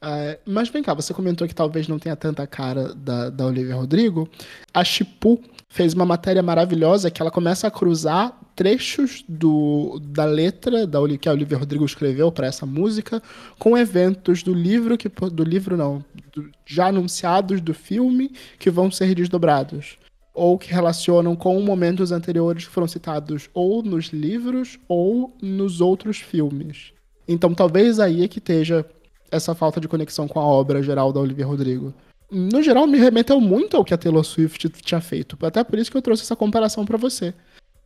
[0.03, 3.77] Uh, mas vem cá, você comentou que talvez não tenha tanta cara da, da Olivia
[3.77, 4.29] Rodrigo.
[4.75, 10.87] A Chipu fez uma matéria maravilhosa que ela começa a cruzar trechos do, da letra
[10.87, 13.23] da, que a Olivia Rodrigo escreveu para essa música
[13.59, 18.91] com eventos do livro que do livro não do, já anunciados do filme que vão
[18.91, 19.99] ser desdobrados
[20.35, 26.19] ou que relacionam com momentos anteriores que foram citados ou nos livros ou nos outros
[26.19, 26.93] filmes.
[27.27, 28.85] Então talvez aí é que esteja
[29.31, 31.93] essa falta de conexão com a obra geral da Olivia Rodrigo.
[32.31, 35.39] No geral, me remeteu muito ao que a Taylor Swift tinha feito.
[35.45, 37.33] Até por isso que eu trouxe essa comparação para você.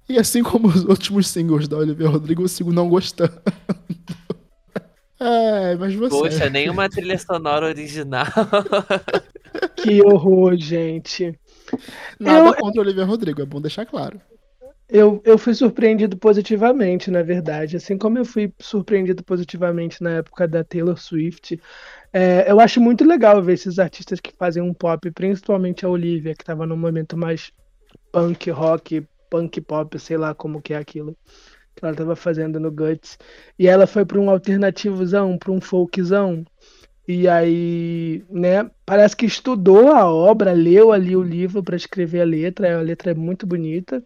[0.08, 3.32] E assim como os últimos singles da Olivia Rodrigo, eu sigo não gostando.
[5.24, 6.10] É, mas você.
[6.10, 8.26] Poxa, nenhuma trilha sonora original.
[9.76, 11.38] que horror, gente.
[12.18, 12.54] Nada eu...
[12.56, 14.20] contra Olivia Rodrigo, é bom deixar claro.
[14.88, 17.76] Eu, eu fui surpreendido positivamente, na verdade.
[17.76, 21.58] Assim como eu fui surpreendido positivamente na época da Taylor Swift.
[22.12, 26.34] É, eu acho muito legal ver esses artistas que fazem um pop, principalmente a Olivia,
[26.34, 27.52] que estava num momento mais
[28.12, 31.16] punk rock, punk pop, sei lá como que é aquilo
[31.74, 33.18] que ela estava fazendo no Guts.
[33.58, 36.44] E ela foi para um alternativozão, para um folkzão.
[37.06, 42.24] E aí, né, parece que estudou a obra, leu ali o livro para escrever a
[42.24, 42.78] letra.
[42.78, 44.02] A letra é muito bonita,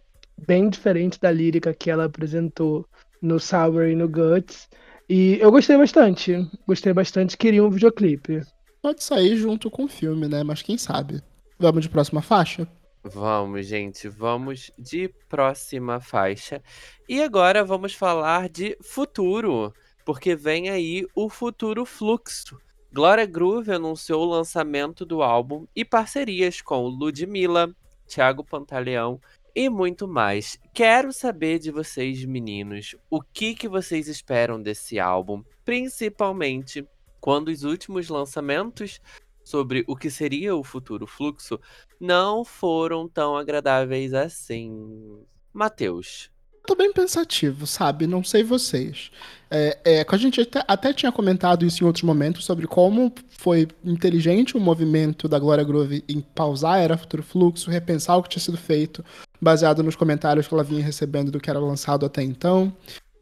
[0.47, 2.87] bem diferente da lírica que ela apresentou
[3.21, 4.67] no Sour e no Guts.
[5.09, 6.49] E eu gostei bastante.
[6.67, 8.41] Gostei bastante, queria um videoclipe.
[8.81, 10.43] Pode sair junto com o filme, né?
[10.43, 11.21] Mas quem sabe?
[11.59, 12.67] Vamos de próxima faixa?
[13.03, 16.61] Vamos, gente, vamos de próxima faixa.
[17.07, 19.73] E agora vamos falar de futuro,
[20.05, 22.59] porque vem aí o futuro fluxo.
[22.93, 27.73] Glória Groove anunciou o lançamento do álbum e parcerias com Ludmilla,
[28.07, 29.19] Thiago Pantaleão
[29.57, 30.59] e muito mais.
[30.71, 36.87] Quero saber de vocês, meninos, o que, que vocês esperam desse álbum, principalmente
[37.19, 39.01] quando os últimos lançamentos
[39.43, 41.59] sobre o que seria o futuro fluxo
[41.99, 45.25] não foram tão agradáveis assim.
[45.51, 46.29] Matheus.
[46.67, 48.05] Tô bem pensativo, sabe?
[48.05, 49.09] Não sei vocês.
[49.49, 53.69] É, é, a gente até, até, tinha comentado isso em outros momentos sobre como foi
[53.85, 58.43] inteligente o movimento da Glória Groove em pausar Era Futuro Fluxo, repensar o que tinha
[58.43, 59.01] sido feito,
[59.41, 62.75] baseado nos comentários que ela vinha recebendo do que era lançado até então.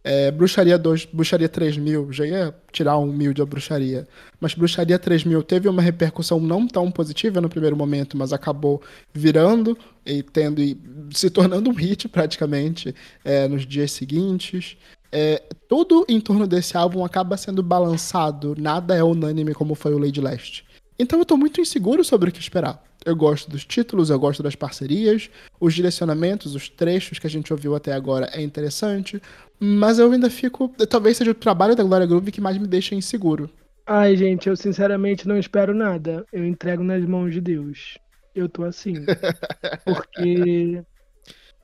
[0.07, 4.07] É, bruxaria 2, Bruxaria 3000, já ia tirar um mil de bruxaria,
[4.39, 9.75] mas Bruxaria 3000 teve uma repercussão não tão positiva no primeiro momento, mas acabou virando
[10.05, 14.77] e tendo e se tornando um hit praticamente é, nos dias seguintes.
[15.11, 19.97] É, tudo em torno desse álbum acaba sendo balançado, nada é unânime como foi o
[19.97, 20.63] Lady Last.
[20.99, 22.84] Então eu tô muito inseguro sobre o que esperar.
[23.05, 27.53] Eu gosto dos títulos, eu gosto das parcerias, os direcionamentos, os trechos que a gente
[27.53, 29.21] ouviu até agora é interessante,
[29.59, 30.69] mas eu ainda fico.
[30.89, 33.49] Talvez seja o trabalho da Glória Groove que mais me deixa inseguro.
[33.85, 36.25] Ai, gente, eu sinceramente não espero nada.
[36.33, 37.99] Eu entrego nas mãos de Deus.
[38.33, 38.95] Eu tô assim.
[39.85, 40.83] Porque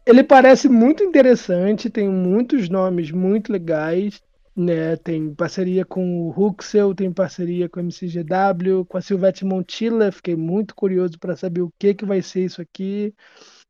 [0.06, 4.22] ele parece muito interessante, tem muitos nomes muito legais
[4.56, 4.96] né?
[4.98, 10.12] Tem parceria com o Huxel, tem parceria com a MCGW, com a Silvete Montilla.
[10.12, 13.14] Fiquei muito curioso para saber o que, que vai ser isso aqui.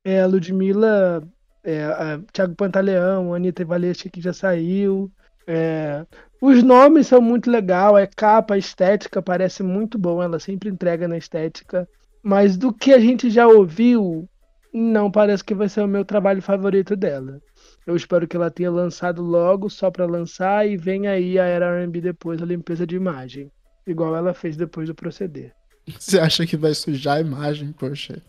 [0.04, 1.28] É, a Ludmilla,
[1.64, 5.12] é, a Thiago Pantaleão, a Anitta Valesca que já saiu.
[5.48, 6.06] É,
[6.42, 11.08] os nomes são muito legal, é capa, a estética parece muito bom, ela sempre entrega
[11.08, 11.88] na estética.
[12.24, 14.28] Mas do que a gente já ouviu,
[14.74, 17.42] não parece que vai ser o meu trabalho favorito dela.
[17.86, 21.80] Eu espero que ela tenha lançado logo só para lançar e venha aí a era
[21.80, 23.52] R&B depois, a limpeza de imagem,
[23.88, 25.54] igual ela fez depois do proceder.
[26.00, 28.22] Você acha que vai sujar a imagem, poxa?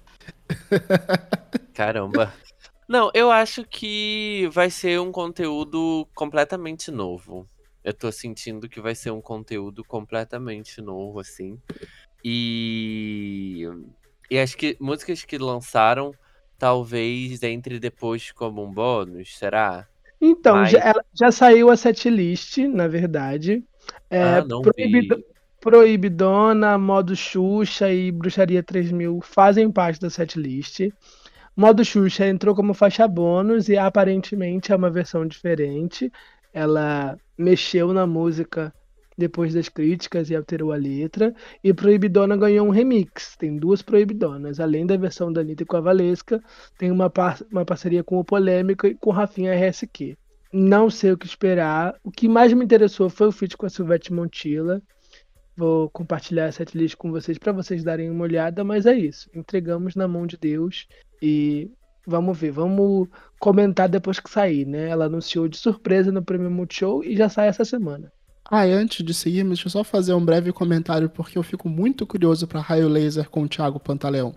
[1.74, 2.32] Caramba.
[2.88, 7.48] Não, eu acho que vai ser um conteúdo completamente novo.
[7.84, 11.58] Eu tô sentindo que vai ser um conteúdo completamente novo, assim.
[12.24, 13.66] E.
[14.30, 16.14] E acho que músicas que lançaram
[16.62, 19.88] Talvez entre depois como um bônus, será?
[20.20, 20.70] Então, Mas...
[20.70, 23.64] já, já, saiu a setlist, na verdade.
[24.08, 25.24] É, ah, não Proibido, vi.
[25.60, 30.88] Proibidona, Modo Xuxa e Bruxaria 3000 fazem parte da setlist.
[31.56, 36.12] Modo Xuxa entrou como faixa bônus e aparentemente é uma versão diferente.
[36.54, 38.72] Ela mexeu na música
[39.22, 41.32] depois das críticas e alterou a letra.
[41.62, 43.36] E Proibidona ganhou um remix.
[43.36, 44.58] Tem duas Proibidonas.
[44.58, 46.42] Além da versão da Anitta com a Valesca,
[46.76, 50.16] tem uma, par uma parceria com o Polêmica e com Rafinha RSQ.
[50.52, 51.94] Não sei o que esperar.
[52.02, 54.82] O que mais me interessou foi o feat com a Silvete Montilla.
[55.56, 59.30] Vou compartilhar essa setlist com vocês para vocês darem uma olhada, mas é isso.
[59.32, 60.88] Entregamos na mão de Deus
[61.22, 61.70] e
[62.06, 63.08] vamos ver, vamos
[63.38, 64.88] comentar depois que sair, né?
[64.88, 68.12] Ela anunciou de surpresa no Prêmio Multishow e já sai essa semana.
[68.54, 71.70] Ah, e antes de seguirmos, deixa eu só fazer um breve comentário, porque eu fico
[71.70, 74.34] muito curioso pra Raio Laser com o Thiago Pantaleão.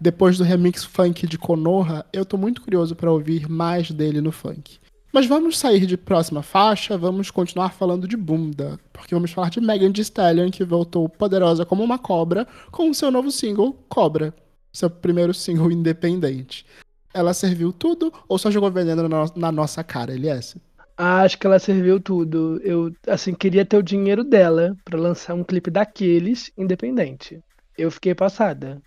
[0.00, 4.32] Depois do remix funk de Konoha, eu tô muito curioso pra ouvir mais dele no
[4.32, 4.80] funk.
[5.12, 9.60] Mas vamos sair de próxima faixa, vamos continuar falando de bunda, porque vamos falar de
[9.60, 14.34] Megan Thee Stallion, que voltou poderosa como uma cobra com o seu novo single, Cobra,
[14.72, 16.66] seu primeiro single independente.
[17.14, 20.60] Ela serviu tudo ou só jogou veneno na nossa cara, LS?
[21.04, 22.60] Acho que ela serviu tudo.
[22.62, 27.40] Eu, assim, queria ter o dinheiro dela pra lançar um clipe daqueles independente.
[27.76, 28.80] Eu fiquei passada.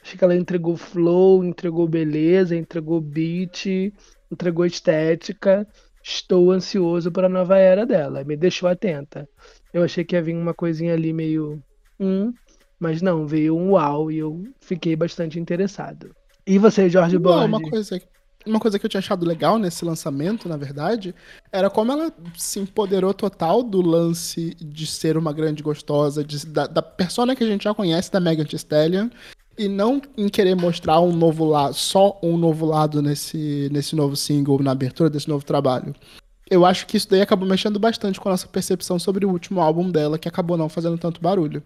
[0.00, 3.66] Acho que ela entregou flow, entregou beleza, entregou beat,
[4.30, 5.66] entregou estética.
[6.00, 8.22] Estou ansioso para a nova era dela.
[8.22, 9.28] Me deixou atenta.
[9.74, 11.60] Eu achei que ia vir uma coisinha ali meio.
[11.98, 12.32] Hum,
[12.78, 16.14] mas não, veio um uau e eu fiquei bastante interessado.
[16.46, 17.48] E você, Jorge Borges?
[17.48, 18.00] uma coisa,
[18.46, 21.14] uma coisa que eu tinha achado legal nesse lançamento, na verdade,
[21.52, 26.66] era como ela se empoderou total do lance de ser uma grande gostosa, de- da,
[26.66, 29.08] da persona que a gente já conhece da Megan Thee Stallion,
[29.58, 34.16] e não em querer mostrar um novo lado, só um novo lado nesse, nesse novo
[34.16, 35.94] single, na abertura desse novo trabalho.
[36.50, 39.60] Eu acho que isso daí acabou mexendo bastante com a nossa percepção sobre o último
[39.60, 41.62] álbum dela, que acabou não fazendo tanto barulho.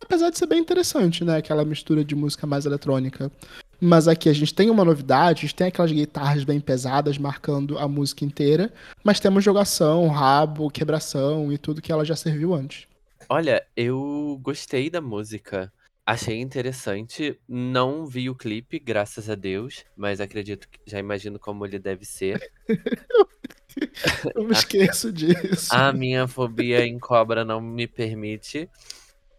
[0.00, 1.38] Apesar de ser bem interessante, né?
[1.38, 3.32] Aquela mistura de música mais eletrônica.
[3.80, 7.78] Mas aqui a gente tem uma novidade, a gente tem aquelas guitarras bem pesadas marcando
[7.78, 8.72] a música inteira,
[9.04, 12.86] mas temos jogação, rabo, quebração e tudo que ela já serviu antes.
[13.28, 15.72] Olha, eu gostei da música.
[16.04, 17.38] Achei interessante.
[17.46, 22.04] Não vi o clipe, graças a Deus, mas acredito que já imagino como ele deve
[22.04, 22.50] ser.
[24.34, 25.68] Eu me esqueço disso.
[25.70, 28.68] A minha fobia em cobra não me permite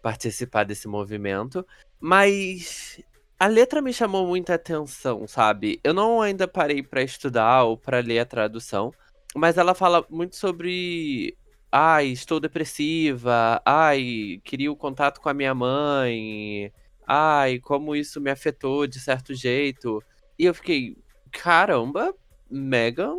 [0.02, 1.66] participar desse movimento,
[2.00, 3.02] mas
[3.40, 5.80] a letra me chamou muita atenção, sabe?
[5.82, 8.92] Eu não ainda parei pra estudar ou pra ler a tradução,
[9.34, 11.38] mas ela fala muito sobre
[11.72, 16.74] ai, estou depressiva, ai, queria o contato com a minha mãe,
[17.08, 20.04] ai, como isso me afetou de certo jeito.
[20.38, 20.98] E eu fiquei,
[21.32, 22.14] caramba,
[22.52, 23.16] Megan,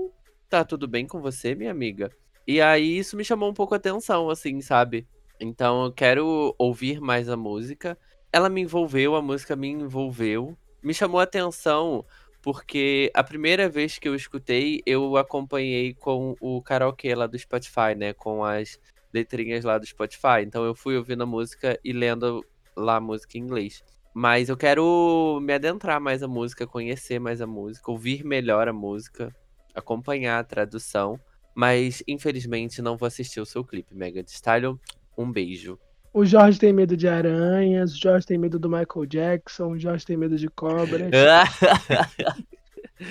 [0.51, 2.11] tá tudo bem com você, minha amiga?
[2.47, 5.07] E aí isso me chamou um pouco a atenção, assim, sabe?
[5.41, 7.97] Então eu quero ouvir mais a música.
[8.33, 10.57] Ela me envolveu, a música me envolveu.
[10.83, 12.05] Me chamou a atenção
[12.43, 17.95] porque a primeira vez que eu escutei, eu acompanhei com o karaokê lá do Spotify,
[17.97, 18.13] né?
[18.13, 18.79] Com as
[19.13, 20.43] letrinhas lá do Spotify.
[20.43, 22.45] Então eu fui ouvindo a música e lendo
[22.77, 23.83] lá a música em inglês.
[24.15, 28.73] Mas eu quero me adentrar mais a música, conhecer mais a música, ouvir melhor a
[28.73, 29.35] música,
[29.75, 31.21] acompanhar a tradução.
[31.55, 34.77] Mas infelizmente não vou assistir o seu clipe, Mega Stallion.
[35.19, 35.79] Um beijo.
[36.13, 40.05] O Jorge tem medo de aranhas, o Jorge tem medo do Michael Jackson, o Jorge
[40.05, 41.11] tem medo de cobras.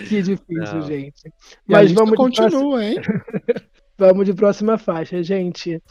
[0.08, 0.82] Que difícil, Não.
[0.84, 1.34] gente.
[1.68, 2.96] Mas lista vamos de, próxima, continua, hein?
[3.98, 5.82] vamos de próxima faixa, gente.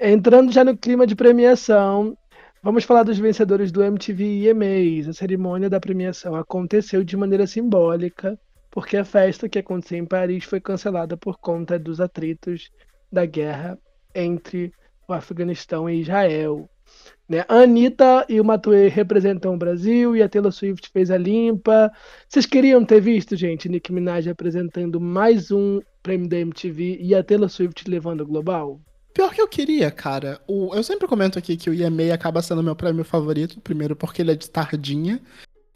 [0.00, 2.16] Entrando já no clima de premiação,
[2.62, 5.08] vamos falar dos vencedores do MTV EMAs.
[5.08, 8.38] A cerimônia da premiação aconteceu de maneira simbólica,
[8.70, 12.70] porque a festa que aconteceu em Paris foi cancelada por conta dos atritos
[13.12, 13.78] da guerra
[14.14, 14.72] entre
[15.08, 16.68] o Afeganistão e Israel.
[17.28, 17.44] Né?
[17.48, 21.90] A Anitta e o Matuê representam o Brasil e a Taylor Swift fez a limpa.
[22.28, 27.22] Vocês queriam ter visto, gente, Nicki Minaj apresentando mais um prêmio da MTV e a
[27.22, 28.80] Taylor Swift levando o global?
[29.12, 30.40] Pior que eu queria, cara.
[30.46, 33.60] O- eu sempre comento aqui que o EMA acaba sendo meu prêmio favorito.
[33.60, 35.20] Primeiro porque ele é de tardinha.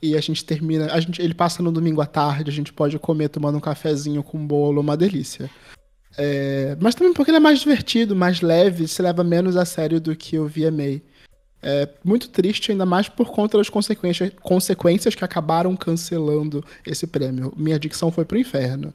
[0.03, 0.93] E a gente termina.
[0.93, 4.23] A gente, ele passa no domingo à tarde, a gente pode comer tomando um cafezinho
[4.23, 5.51] com bolo, uma delícia.
[6.19, 10.01] É, mas também porque ele é mais divertido, mais leve, se leva menos a sério
[10.01, 11.01] do que o VMA.
[11.63, 17.53] É muito triste, ainda mais por conta das consequências, consequências que acabaram cancelando esse prêmio.
[17.57, 18.95] Minha dicção foi pro inferno.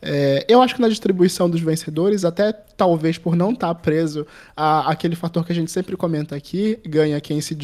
[0.00, 4.26] É, eu acho que na distribuição dos vencedores, até talvez por não estar preso
[4.56, 7.56] a aquele fator que a gente sempre comenta aqui, ganha quem se,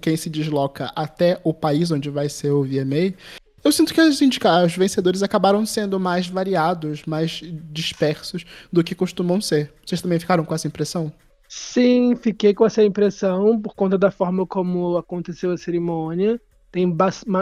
[0.00, 3.14] quem se desloca até o país onde vai ser o VMA.
[3.64, 7.40] Eu sinto que os, os vencedores acabaram sendo mais variados, mais
[7.70, 9.72] dispersos do que costumam ser.
[9.84, 11.12] Vocês também ficaram com essa impressão?
[11.48, 16.40] Sim, fiquei com essa impressão por conta da forma como aconteceu a cerimônia.
[16.70, 16.86] Tem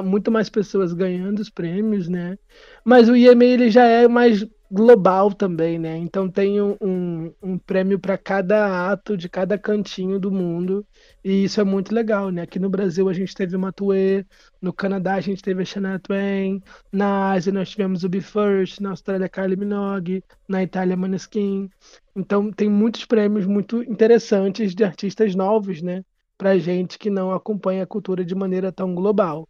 [0.05, 2.39] muito mais pessoas ganhando os prêmios, né?
[2.85, 5.97] Mas o IMA ele já é mais global também, né?
[5.97, 10.87] Então tem um, um, prêmio para cada ato de cada cantinho do mundo.
[11.25, 12.43] E isso é muito legal, né?
[12.43, 14.25] Aqui no Brasil a gente teve o Matuê,
[14.61, 16.63] no Canadá a gente teve a Shania Twain,
[16.93, 21.71] na Ásia nós tivemos o Be First, na Austrália Kylie Minogue, na Itália Maneskin.
[22.15, 26.05] Então tem muitos prêmios muito interessantes de artistas novos, né?
[26.39, 29.49] Pra gente que não acompanha a cultura de maneira tão global.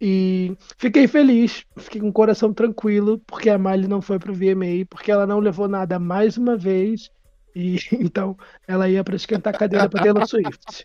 [0.00, 4.86] E fiquei feliz, fiquei com o coração tranquilo, porque a Miley não foi pro VMA,
[4.88, 7.10] porque ela não levou nada mais uma vez.
[7.54, 8.36] E então
[8.66, 10.84] ela ia para esquentar a cadeira para Taylor Swift.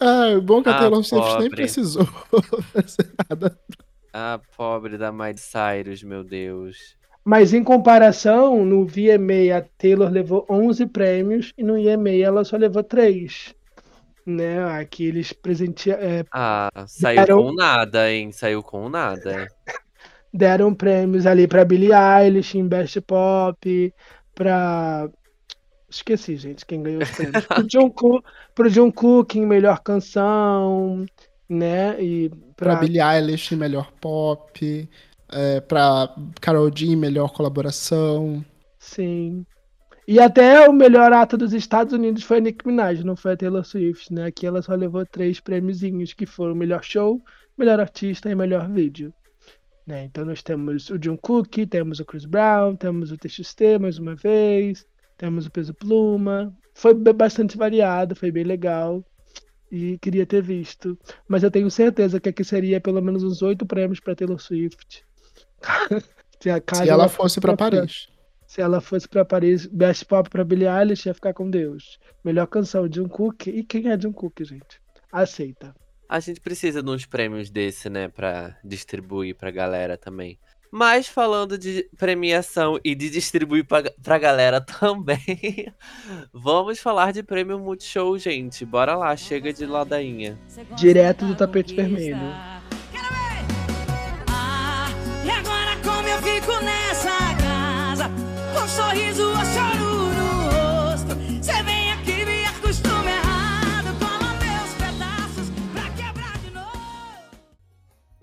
[0.00, 2.04] Ah, bom que a Ah, Taylor Swift nem precisou
[2.74, 3.58] fazer nada.
[4.12, 6.96] Ah, pobre da Miley Cyrus, meu Deus.
[7.24, 12.56] Mas em comparação, no VMA a Taylor levou 11 prêmios e no EMA ela só
[12.56, 13.54] levou 3.
[14.24, 14.62] Né?
[14.78, 16.02] Aqui eles presentearam.
[16.02, 18.30] É, Ah, saiu Deram- com nada, hein?
[18.32, 19.48] Saiu com nada.
[20.32, 23.94] deram prêmios ali pra Billie Eilish em Best Pop,
[24.34, 25.08] pra.
[25.90, 27.44] Esqueci, gente, quem ganhou os prêmios.
[27.46, 31.04] Pro John, Cook, pro John Cook em melhor canção,
[31.48, 32.00] né?
[32.02, 32.74] E Pra pra.
[32.76, 34.88] Billie Eilish, melhor pop.
[35.34, 38.44] É, pra Carol G, melhor colaboração.
[38.78, 39.44] Sim.
[40.12, 43.36] E até o melhor ato dos Estados Unidos foi a Nicki Minaj, não foi a
[43.38, 44.26] Taylor Swift, né?
[44.26, 47.18] Aqui ela só levou três prêmiozinhos, que foram melhor show,
[47.56, 49.10] melhor artista e melhor vídeo.
[49.86, 50.04] Né?
[50.04, 54.14] Então nós temos o John Cook, temos o Chris Brown, temos o TXT mais uma
[54.14, 54.86] vez,
[55.16, 56.54] temos o Peso Pluma.
[56.74, 59.02] Foi bastante variado, foi bem legal.
[59.70, 60.98] E queria ter visto.
[61.26, 65.06] Mas eu tenho certeza que aqui seria pelo menos uns oito prêmios para Taylor Swift.
[66.38, 68.11] Se, Se ela fosse pra pra- Paris.
[68.52, 71.98] Se ela fosse pra Paris, Best Pop pra Billie Eilish, ia ficar com Deus.
[72.22, 73.46] Melhor canção, John Cook.
[73.46, 74.78] E quem é John Cook, gente?
[75.10, 75.74] Aceita.
[76.06, 80.38] A gente precisa de uns prêmios desse, né, pra distribuir pra galera também.
[80.70, 85.72] Mas falando de premiação e de distribuir pra, pra galera também,
[86.30, 88.66] vamos falar de prêmio Multishow, gente.
[88.66, 90.38] Bora lá, chega de ladainha.
[90.76, 92.18] Direto do tapete vermelho.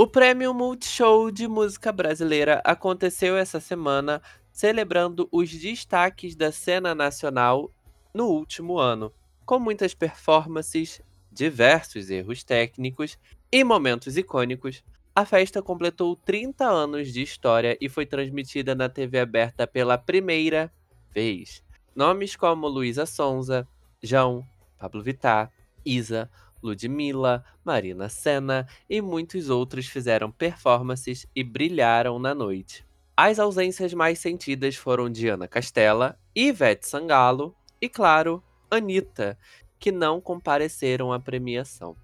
[0.01, 7.69] O prêmio Multishow de música brasileira aconteceu essa semana, celebrando os destaques da cena nacional
[8.13, 9.11] no último ano,
[9.45, 13.19] com muitas performances, diversos erros técnicos
[13.51, 14.81] e momentos icônicos.
[15.13, 20.71] A festa completou 30 anos de história e foi transmitida na TV aberta pela primeira
[21.11, 21.61] vez.
[21.93, 23.67] Nomes como Luísa Sonza,
[24.01, 24.45] João,
[24.77, 25.51] Pablo Vittar,
[25.85, 26.31] Isa,
[26.61, 32.85] Ludmilla, Marina Senna e muitos outros fizeram performances e brilharam na noite.
[33.15, 39.37] As ausências mais sentidas foram Diana Castella, Ivete Sangalo e, claro, Anitta,
[39.79, 41.95] que não compareceram à premiação.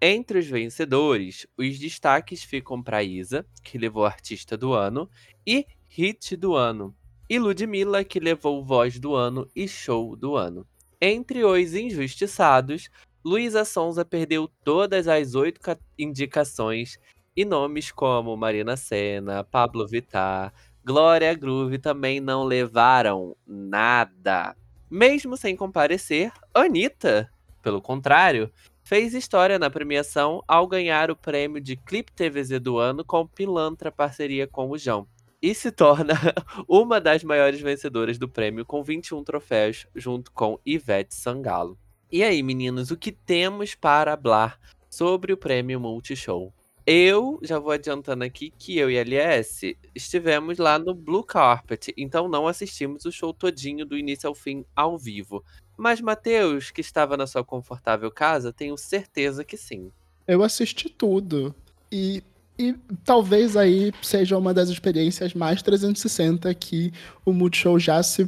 [0.00, 5.10] Entre os vencedores, os destaques ficam para Isa, que levou Artista do Ano,
[5.46, 6.94] e Hit do Ano,
[7.28, 10.66] e Ludmilla, que levou Voz do Ano e Show do Ano.
[11.00, 12.88] Entre os injustiçados,
[13.24, 16.98] Luísa Sonza perdeu todas as oito ca- indicações
[17.36, 20.52] e nomes como Marina Senna, Pablo Vittar,
[20.84, 24.56] Glória Groove também não levaram nada.
[24.90, 27.30] Mesmo sem comparecer, Anitta,
[27.62, 28.50] pelo contrário,
[28.82, 33.92] fez história na premiação ao ganhar o prêmio de Clipe TVZ do ano com Pilantra
[33.92, 35.06] parceria com o João.
[35.42, 36.14] E se torna
[36.66, 41.78] uma das maiores vencedoras do prêmio com 21 troféus, junto com Ivete Sangalo.
[42.10, 46.54] E aí, meninos, o que temos para falar sobre o prêmio Multishow?
[46.86, 51.92] Eu já vou adiantando aqui que eu e a LS estivemos lá no Blue Carpet,
[51.98, 55.44] então não assistimos o show todinho do início ao fim ao vivo.
[55.76, 59.92] Mas Matheus, que estava na sua confortável casa, tenho certeza que sim.
[60.26, 61.54] Eu assisti tudo.
[61.92, 62.22] E,
[62.58, 66.90] e talvez aí seja uma das experiências mais 360 que
[67.22, 68.26] o Multishow já se,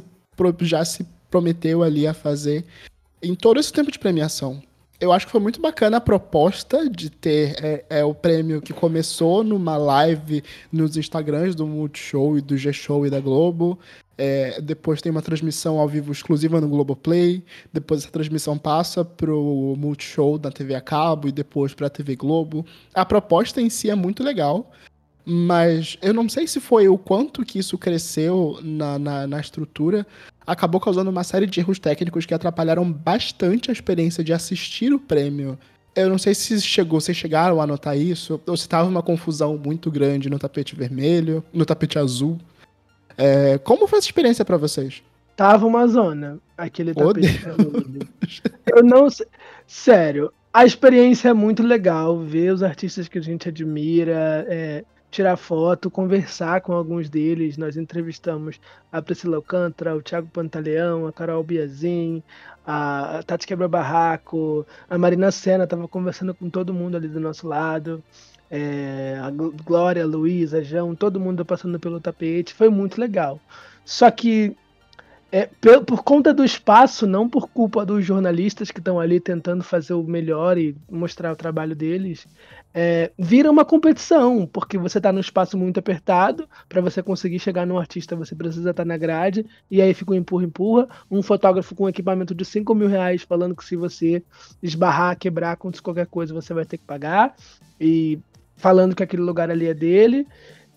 [0.61, 2.63] já se prometeu ali a fazer
[3.21, 4.61] em todo esse tempo de premiação.
[4.99, 8.71] Eu acho que foi muito bacana a proposta de ter é, é, o prêmio que
[8.71, 13.79] começou numa live nos Instagrams do Multishow e do G-Show e da Globo.
[14.15, 17.43] É, depois tem uma transmissão ao vivo exclusiva no Globoplay.
[17.73, 22.63] Depois essa transmissão passa pro Multishow da TV a cabo e depois pra TV Globo.
[22.93, 24.71] A proposta em si é muito legal,
[25.25, 30.05] mas eu não sei se foi o quanto que isso cresceu na, na, na estrutura.
[30.51, 34.99] Acabou causando uma série de erros técnicos que atrapalharam bastante a experiência de assistir o
[34.99, 35.57] prêmio.
[35.95, 39.57] Eu não sei se chegou, vocês chegaram a notar isso, ou se tava uma confusão
[39.57, 42.37] muito grande no tapete vermelho, no tapete azul.
[43.17, 45.01] É, como foi essa experiência pra vocês?
[45.37, 48.09] Tava uma zona, aquele Oh, tapete vermelho.
[48.75, 49.27] Eu não sei.
[49.65, 55.37] Sério, a experiência é muito legal ver os artistas que a gente admira, é, tirar
[55.37, 57.57] foto, conversar com alguns deles.
[57.57, 58.59] Nós entrevistamos
[58.91, 62.23] a Priscila Alcântara, o Thiago Pantaleão, a Carol Biazin,
[62.65, 67.19] a a Tati Quebra Barraco, a Marina Senna estava conversando com todo mundo ali do
[67.19, 68.03] nosso lado.
[68.49, 72.53] é, a Gl- Glória, a Luísa, João, todo mundo passando pelo tapete.
[72.53, 73.39] Foi muito legal.
[73.85, 74.57] Só que
[75.31, 79.63] é, por, por, conta do espaço, não por culpa dos jornalistas que estão ali tentando
[79.63, 82.27] fazer o melhor e mostrar o trabalho deles,
[82.73, 87.65] é, vira uma competição, porque você está num espaço muito apertado, para você conseguir chegar
[87.65, 91.75] num artista você precisa estar tá na grade, e aí fica um empurra-empurra, um fotógrafo
[91.75, 94.23] com um equipamento de 5 mil reais falando que se você
[94.61, 97.35] esbarrar, quebrar, acontecer qualquer coisa, você vai ter que pagar,
[97.79, 98.19] e
[98.55, 100.25] falando que aquele lugar ali é dele,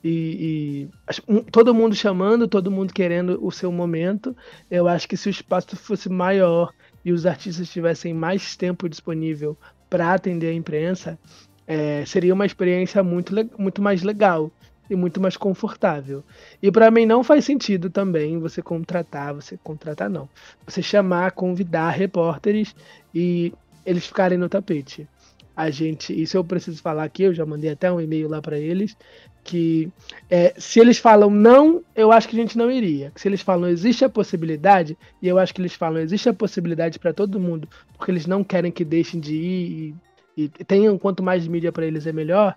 [0.03, 0.91] e,
[1.27, 4.37] e, todo mundo chamando, todo mundo querendo o seu momento.
[4.71, 9.57] Eu acho que se o espaço fosse maior e os artistas tivessem mais tempo disponível
[9.89, 11.19] para atender a imprensa,
[11.67, 14.51] é, seria uma experiência muito, muito mais legal
[14.89, 16.23] e muito mais confortável.
[16.63, 20.29] E para mim não faz sentido também você contratar, você contratar não,
[20.67, 22.75] você chamar, convidar repórteres
[23.15, 23.53] e
[23.85, 25.09] eles ficarem no tapete.
[25.57, 28.59] A gente, isso eu preciso falar aqui, eu já mandei até um e-mail lá para
[28.59, 28.97] eles
[29.45, 29.93] que
[30.31, 33.13] é, se eles falam não, eu acho que a gente não iria.
[33.15, 36.99] Se eles falam existe a possibilidade, e eu acho que eles falam existe a possibilidade
[36.99, 39.95] para todo mundo, porque eles não querem que deixem de ir e,
[40.37, 42.55] e tenham quanto mais mídia para eles é melhor.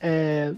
[0.00, 0.52] É,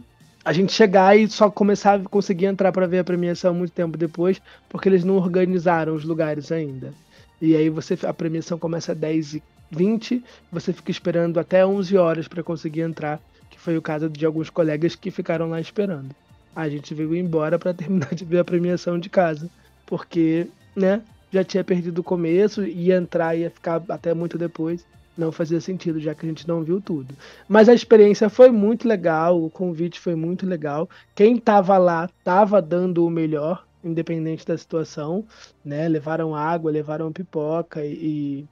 [0.45, 3.97] a gente chegar e só começar a conseguir entrar para ver a premiação muito tempo
[3.97, 6.93] depois, porque eles não organizaram os lugares ainda.
[7.41, 11.97] E aí você a premiação começa às 10 e 20, você fica esperando até 11
[11.97, 13.21] horas para conseguir entrar
[13.67, 16.15] foi o caso de alguns colegas que ficaram lá esperando.
[16.55, 19.51] A gente veio embora para terminar de ver a premiação de casa,
[19.85, 20.47] porque,
[20.77, 21.03] né,
[21.33, 24.87] já tinha perdido o começo e entrar ia ficar até muito depois.
[25.17, 27.15] Não fazia sentido, já que a gente não viu tudo.
[27.49, 30.89] Mas a experiência foi muito legal, o convite foi muito legal.
[31.15, 35.25] Quem estava lá estava dando o melhor, independente da situação,
[35.65, 35.89] né?
[35.89, 38.47] Levaram água, levaram pipoca e,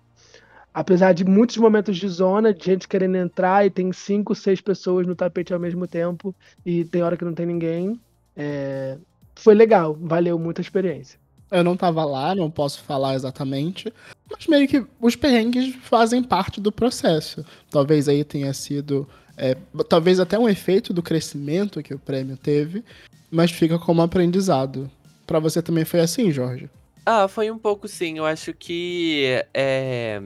[0.73, 5.07] apesar de muitos momentos de zona, de gente querendo entrar e tem cinco, seis pessoas
[5.07, 6.35] no tapete ao mesmo tempo
[6.65, 8.01] e tem hora que não tem ninguém,
[8.37, 8.97] é...
[9.35, 11.19] foi legal, valeu muito a experiência.
[11.55, 13.93] Eu não tava lá, não posso falar exatamente,
[14.29, 17.47] mas meio que os perrengues fazem parte do processo.
[17.71, 19.57] Talvez aí tenha sido, é,
[19.89, 22.85] talvez até um efeito do crescimento que o prêmio teve,
[23.31, 24.91] mas fica como aprendizado.
[25.25, 26.69] Para você também foi assim, Jorge?
[27.07, 28.19] Ah, foi um pouco sim.
[28.19, 30.21] Eu acho que é,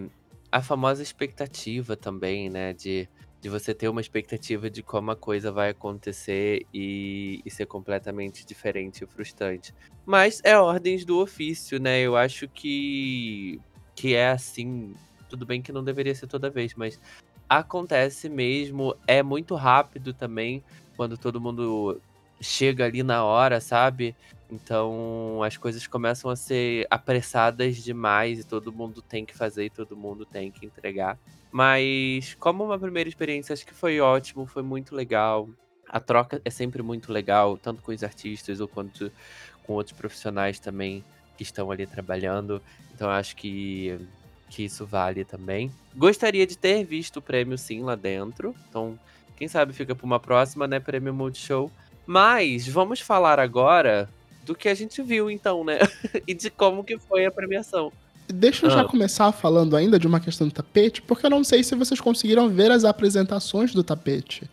[0.50, 2.72] a famosa expectativa também, né?
[2.72, 3.06] De,
[3.40, 8.44] de você ter uma expectativa de como a coisa vai acontecer e, e ser completamente
[8.44, 9.72] diferente e frustrante.
[10.04, 12.00] Mas é ordens do ofício, né?
[12.00, 13.60] Eu acho que,
[13.94, 14.94] que é assim.
[15.28, 16.98] Tudo bem que não deveria ser toda vez, mas
[17.48, 18.96] acontece mesmo.
[19.06, 20.64] É muito rápido também
[20.96, 22.00] quando todo mundo
[22.40, 24.16] chega ali na hora, sabe?
[24.50, 29.70] Então as coisas começam a ser apressadas demais e todo mundo tem que fazer e
[29.70, 31.18] todo mundo tem que entregar.
[31.50, 35.48] Mas como uma primeira experiência, acho que foi ótimo, foi muito legal.
[35.88, 39.10] A troca é sempre muito legal, tanto com os artistas ou quanto
[39.64, 41.04] com outros profissionais também
[41.36, 42.62] que estão ali trabalhando.
[42.94, 43.98] Então acho que
[44.48, 45.70] que isso vale também.
[45.94, 48.54] Gostaria de ter visto o prêmio sim lá dentro.
[48.68, 48.98] Então,
[49.36, 51.70] quem sabe fica para uma próxima, né, Prêmio Multishow.
[52.06, 54.08] Mas vamos falar agora
[54.48, 55.78] do que a gente viu, então, né?
[56.26, 57.92] e de como que foi a premiação.
[58.26, 58.74] Deixa eu ah.
[58.74, 62.00] já começar falando ainda de uma questão do tapete, porque eu não sei se vocês
[62.00, 64.48] conseguiram ver as apresentações do tapete.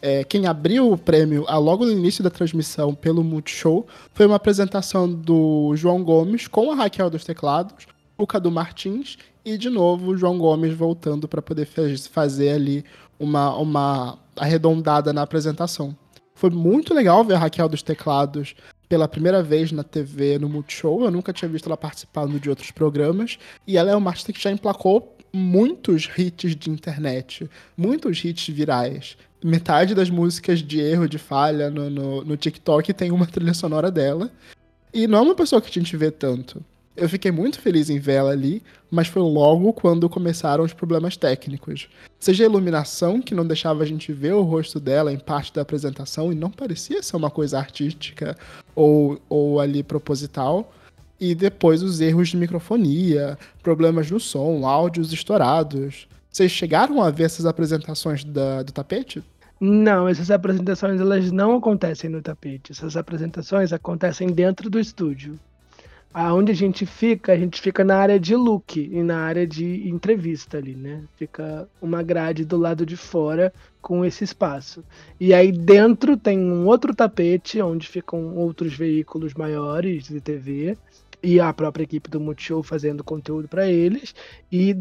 [0.00, 3.84] É, quem abriu o prêmio ah, logo no início da transmissão pelo Multishow
[4.14, 7.86] foi uma apresentação do João Gomes com a Raquel dos Teclados,
[8.16, 11.66] o Cadu Martins e, de novo, o João Gomes voltando para poder
[12.10, 12.84] fazer ali
[13.18, 15.96] uma, uma arredondada na apresentação.
[16.34, 18.54] Foi muito legal ver a Raquel dos Teclados
[18.88, 21.04] pela primeira vez na TV no Multishow.
[21.04, 23.38] Eu nunca tinha visto ela participando de outros programas.
[23.66, 29.16] E ela é uma artista que já emplacou muitos hits de internet, muitos hits virais.
[29.44, 33.90] Metade das músicas de erro, de falha no, no, no TikTok tem uma trilha sonora
[33.90, 34.30] dela.
[34.92, 36.64] E não é uma pessoa que a gente vê tanto.
[36.98, 41.88] Eu fiquei muito feliz em vê-la ali, mas foi logo quando começaram os problemas técnicos.
[42.18, 45.62] Seja a iluminação, que não deixava a gente ver o rosto dela em parte da
[45.62, 48.36] apresentação e não parecia ser uma coisa artística
[48.74, 50.72] ou, ou ali proposital,
[51.20, 56.08] e depois os erros de microfonia, problemas no som, áudios estourados.
[56.28, 59.22] Vocês chegaram a ver essas apresentações da, do tapete?
[59.60, 62.72] Não, essas apresentações elas não acontecem no tapete.
[62.72, 65.38] Essas apresentações acontecem dentro do estúdio
[66.12, 69.88] aonde a gente fica, a gente fica na área de look e na área de
[69.88, 71.02] entrevista ali, né?
[71.16, 74.82] Fica uma grade do lado de fora com esse espaço.
[75.20, 80.76] E aí dentro tem um outro tapete onde ficam outros veículos maiores de TV
[81.22, 84.14] e a própria equipe do Multishow fazendo conteúdo para eles
[84.50, 84.76] e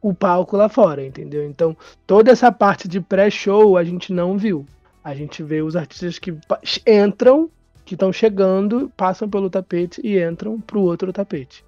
[0.00, 1.44] o palco lá fora, entendeu?
[1.44, 1.76] Então,
[2.06, 4.66] toda essa parte de pré-show a gente não viu.
[5.04, 6.34] A gente vê os artistas que
[6.86, 7.50] entram
[7.90, 11.64] que estão chegando, passam pelo tapete e entram para o outro tapete.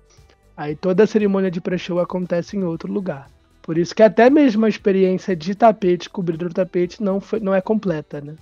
[0.56, 3.26] Aí toda a cerimônia de pré-show acontece em outro lugar.
[3.60, 7.52] Por isso que até mesmo a experiência de tapete, cobrir o tapete, não, foi, não
[7.52, 8.36] é completa, né?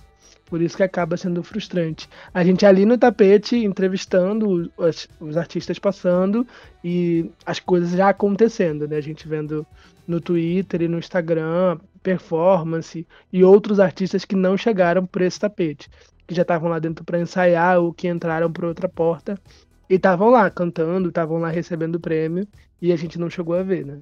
[0.45, 2.07] Por isso que acaba sendo frustrante.
[2.31, 6.45] A gente ali no tapete, entrevistando os, os, artistas passando
[6.83, 8.97] e as coisas já acontecendo, né?
[8.97, 9.65] A gente vendo
[10.07, 15.89] no Twitter e no Instagram performance e outros artistas que não chegaram por esse tapete,
[16.31, 19.37] que já estavam lá dentro para ensaiar ou que entraram por outra porta
[19.89, 22.47] e estavam lá cantando, estavam lá recebendo o prêmio
[22.81, 23.99] e a gente não chegou a ver, né?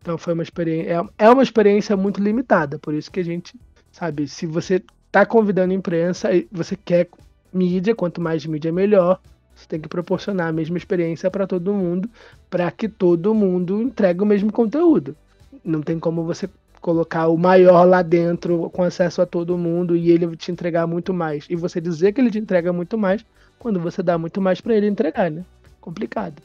[0.00, 3.58] Então foi uma experiência, é, é uma experiência muito limitada, por isso que a gente,
[3.90, 7.08] sabe, se você tá convidando imprensa e você quer
[7.52, 9.20] mídia, quanto mais mídia melhor,
[9.52, 12.08] você tem que proporcionar a mesma experiência para todo mundo,
[12.48, 15.16] para que todo mundo entregue o mesmo conteúdo.
[15.64, 16.48] Não tem como você
[16.84, 21.14] colocar o maior lá dentro com acesso a todo mundo e ele te entregar muito
[21.14, 21.46] mais.
[21.48, 23.24] E você dizer que ele te entrega muito mais
[23.58, 25.46] quando você dá muito mais para ele entregar, né?
[25.80, 26.42] Complicado.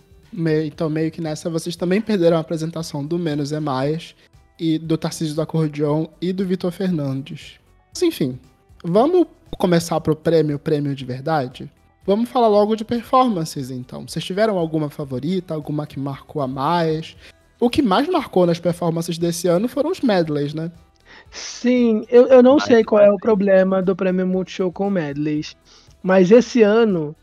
[0.66, 4.16] Então, meio que nessa, vocês também perderam a apresentação do Menos é Mais,
[4.58, 7.60] e do Tarcísio do Acordeon e do Vitor Fernandes.
[7.94, 8.40] Mas, enfim,
[8.82, 9.28] vamos
[9.58, 11.70] começar pro prêmio, prêmio de verdade?
[12.06, 14.08] Vamos falar logo de performances, então.
[14.08, 17.18] Vocês tiveram alguma favorita, alguma que marcou a mais?
[17.60, 20.72] O que mais marcou nas performances desse ano foram os medleys, né?
[21.30, 25.56] Sim, eu, eu não sei qual é o problema do prêmio Multishow com medleys.
[26.02, 27.16] Mas esse ano,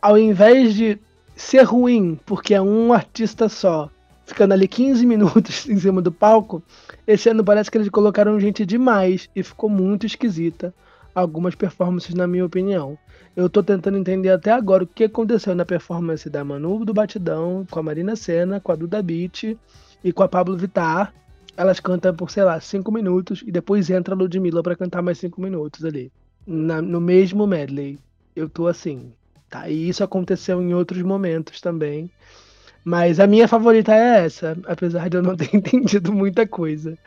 [0.00, 0.98] ao invés de
[1.36, 3.90] ser ruim, porque é um artista só,
[4.24, 6.62] ficando ali 15 minutos em cima do palco,
[7.06, 10.74] esse ano parece que eles colocaram gente demais e ficou muito esquisita.
[11.14, 12.98] Algumas performances, na minha opinião.
[13.36, 17.66] Eu tô tentando entender até agora o que aconteceu na performance da Manu do Batidão,
[17.70, 19.56] com a Marina Senna, com a Duda Beat
[20.02, 21.12] e com a Pablo Vittar.
[21.56, 25.18] Elas cantam por, sei lá, 5 minutos e depois entra a Ludmilla para cantar mais
[25.18, 26.10] 5 minutos ali.
[26.46, 27.98] Na, no mesmo medley.
[28.34, 29.12] Eu tô assim,
[29.52, 29.68] Tá?
[29.68, 32.10] E isso aconteceu em outros momentos também.
[32.82, 36.98] Mas a minha favorita é essa, apesar de eu não ter entendido muita coisa.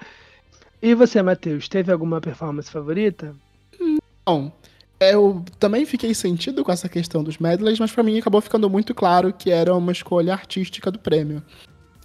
[0.80, 3.36] E você, Matheus, teve alguma performance favorita?
[4.28, 4.52] Não.
[5.00, 8.96] Eu também fiquei sentido com essa questão dos medleys, mas para mim acabou ficando muito
[8.96, 11.44] claro que era uma escolha artística do prêmio.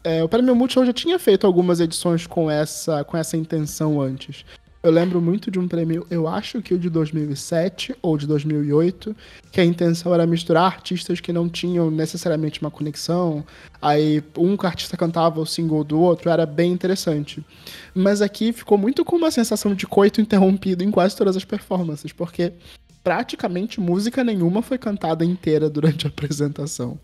[0.03, 4.45] É, o Prêmio Multishow já tinha feito algumas edições com essa, com essa intenção antes.
[4.83, 9.15] Eu lembro muito de um prêmio, eu acho que o de 2007 ou de 2008,
[9.53, 13.45] que a intenção era misturar artistas que não tinham necessariamente uma conexão.
[13.83, 17.45] Aí um artista cantava o single do outro, era bem interessante.
[17.95, 22.11] Mas aqui ficou muito com uma sensação de coito interrompido em quase todas as performances,
[22.11, 22.55] porque
[23.05, 26.99] praticamente música nenhuma foi cantada inteira durante a apresentação.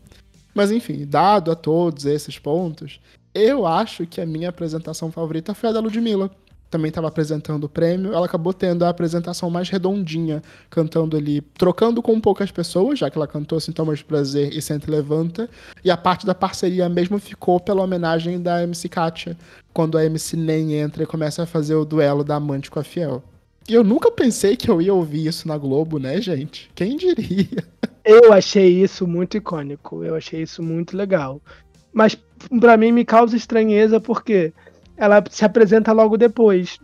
[0.54, 2.98] Mas enfim, dado a todos esses pontos,
[3.34, 6.30] eu acho que a minha apresentação favorita foi a da Ludmilla
[6.70, 12.02] também estava apresentando o prêmio, ela acabou tendo a apresentação mais redondinha, cantando ali, trocando
[12.02, 15.48] com poucas pessoas, já que ela cantou Sintomas de Prazer e Sente Levanta,
[15.84, 19.36] e a parte da parceria mesmo ficou pela homenagem da MC Katia,
[19.72, 22.84] quando a MC Nem entra e começa a fazer o duelo da amante com a
[22.84, 23.22] Fiel.
[23.68, 26.70] E eu nunca pensei que eu ia ouvir isso na Globo, né, gente?
[26.74, 27.64] Quem diria?
[28.04, 31.40] Eu achei isso muito icônico, eu achei isso muito legal.
[31.92, 32.16] Mas
[32.60, 34.52] para mim me causa estranheza porque
[34.96, 36.78] ela se apresenta logo depois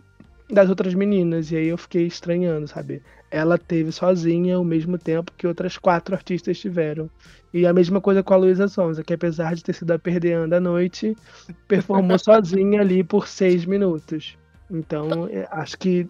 [0.49, 1.51] das outras meninas.
[1.51, 3.01] E aí eu fiquei estranhando, sabe?
[3.31, 7.09] Ela teve sozinha o mesmo tempo que outras quatro artistas tiveram.
[7.53, 10.57] E a mesma coisa com a Luísa Sonza, que apesar de ter sido a perdeanda
[10.57, 11.15] à noite,
[11.67, 14.37] performou sozinha ali por seis minutos.
[14.69, 16.07] Então, é, acho que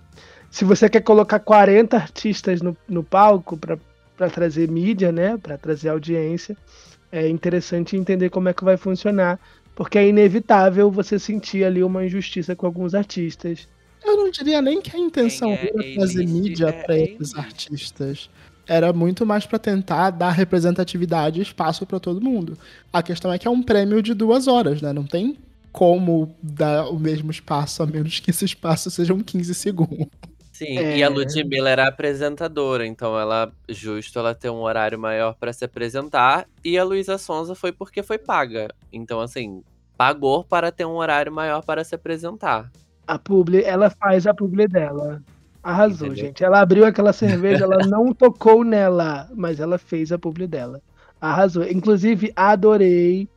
[0.49, 5.89] se você quer colocar 40 artistas no, no palco para trazer mídia, né, para trazer
[5.89, 6.55] audiência,
[7.11, 9.39] é interessante entender como é que vai funcionar
[9.75, 13.67] porque é inevitável você sentir ali uma injustiça com alguns artistas.
[14.03, 18.29] Eu não diria nem que a intenção é, era trazer mídia é, para esses artistas.
[18.67, 22.57] Era muito mais para tentar dar representatividade e espaço para todo mundo.
[22.91, 24.93] A questão é que é um prêmio de duas horas, né?
[24.93, 25.37] Não tem
[25.71, 30.07] como dar o mesmo espaço, a menos que esse espaço sejam 15 segundos.
[30.53, 30.97] Sim, é...
[30.97, 35.65] e a Ludmilla era apresentadora, então ela justo ela ter um horário maior para se
[35.65, 38.67] apresentar, e a Luísa Sonza foi porque foi paga.
[38.91, 39.63] Então assim,
[39.97, 42.71] pagou para ter um horário maior para se apresentar.
[43.07, 45.23] A publi, ela faz a publi dela.
[45.63, 46.25] Arrasou, Entendeu?
[46.27, 46.43] gente.
[46.43, 50.81] Ela abriu aquela cerveja, ela não tocou nela, mas ela fez a publi dela.
[51.19, 51.63] Arrasou.
[51.63, 53.27] Inclusive, adorei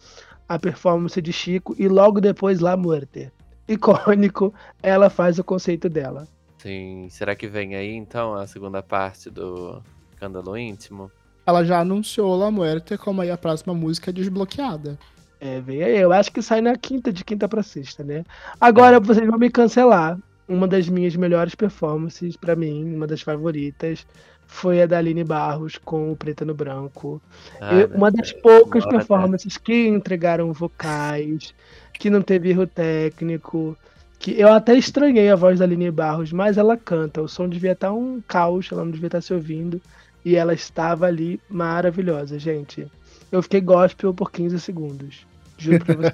[0.46, 3.32] a performance de Chico e logo depois La Muerte.
[3.66, 4.52] Icônico,
[4.82, 6.28] ela faz o conceito dela.
[6.66, 7.06] Sim.
[7.10, 9.80] Será que vem aí então a segunda parte do
[10.12, 11.12] Escândalo Íntimo?
[11.46, 14.98] Ela já anunciou La Muerte como aí a próxima música desbloqueada.
[15.40, 15.96] É, vem aí.
[15.96, 18.24] Eu acho que sai na quinta, de quinta pra sexta, né?
[18.60, 19.00] Agora é.
[19.00, 20.18] vocês vão me cancelar.
[20.48, 24.06] uma das minhas melhores performances, pra mim, uma das favoritas,
[24.46, 27.20] foi a da Aline Barros com o Preta no Branco.
[27.60, 31.52] Ah, Eu- uma das poucas hora performances que entregaram vocais,
[31.92, 33.76] que não teve erro técnico,
[34.18, 37.22] que eu até estranhei a voz da Aline Barros, mas ela canta.
[37.22, 39.80] O som devia estar um caos, ela não devia estar se ouvindo.
[40.24, 42.86] E ela estava ali maravilhosa, gente.
[43.30, 45.26] Eu fiquei gospel por 15 segundos.
[45.56, 46.12] Juro pra você.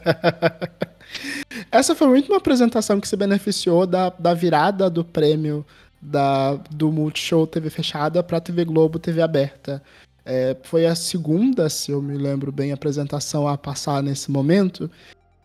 [1.71, 5.65] Essa foi muito uma apresentação que se beneficiou da, da virada do prêmio
[6.01, 9.83] da, do Multishow TV fechada para TV Globo TV aberta.
[10.25, 14.91] É, foi a segunda, se eu me lembro bem, apresentação a passar nesse momento.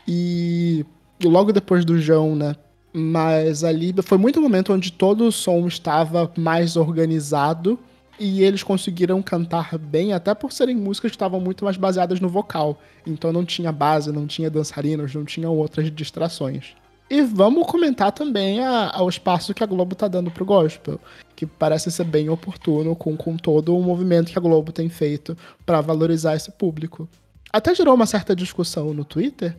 [0.08, 0.86] E
[1.24, 2.56] logo depois do João, né?
[2.94, 7.78] Mas ali foi muito um momento onde todo o som estava mais organizado
[8.20, 12.30] e eles conseguiram cantar bem, até por serem músicas que estavam muito mais baseadas no
[12.30, 12.80] vocal.
[13.06, 16.76] Então não tinha base, não tinha dançarinos, não tinha outras distrações.
[17.10, 21.00] E vamos comentar também a, ao espaço que a Globo tá dando pro gospel,
[21.36, 25.38] que parece ser bem oportuno com, com todo o movimento que a Globo tem feito
[25.66, 27.08] para valorizar esse público.
[27.54, 29.56] Até gerou uma certa discussão no Twitter,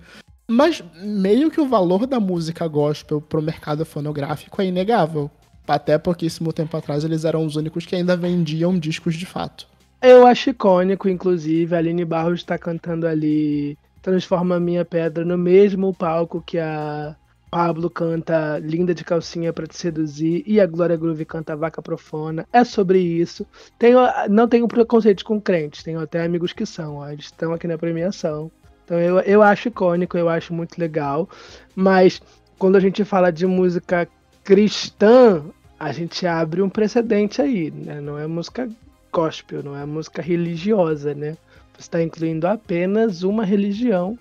[0.51, 5.30] mas meio que o valor da música gospel pro mercado fonográfico é inegável.
[5.66, 9.68] Até pouquíssimo tempo atrás eles eram os únicos que ainda vendiam discos de fato.
[10.01, 15.92] Eu acho icônico, inclusive, a Aline Barros está cantando ali Transforma Minha Pedra no mesmo
[15.92, 17.14] palco que a
[17.51, 22.46] Pablo canta Linda de Calcinha pra Te Seduzir e a Glória Groove canta Vaca Profana.
[22.53, 23.46] É sobre isso.
[23.78, 23.99] Tenho,
[24.30, 27.76] não tenho preconceito com crentes, tenho até amigos que são, ó, eles estão aqui na
[27.78, 28.51] premiação.
[28.89, 31.28] Então eu, eu acho icônico, eu acho muito legal.
[31.76, 32.22] Mas
[32.59, 34.09] quando a gente fala de música
[34.43, 35.45] cristã,
[35.78, 38.01] a gente abre um precedente aí, né?
[38.01, 38.66] Não é música
[39.12, 41.36] gospel, não é música religiosa, né?
[41.74, 44.18] Você está incluindo apenas uma religião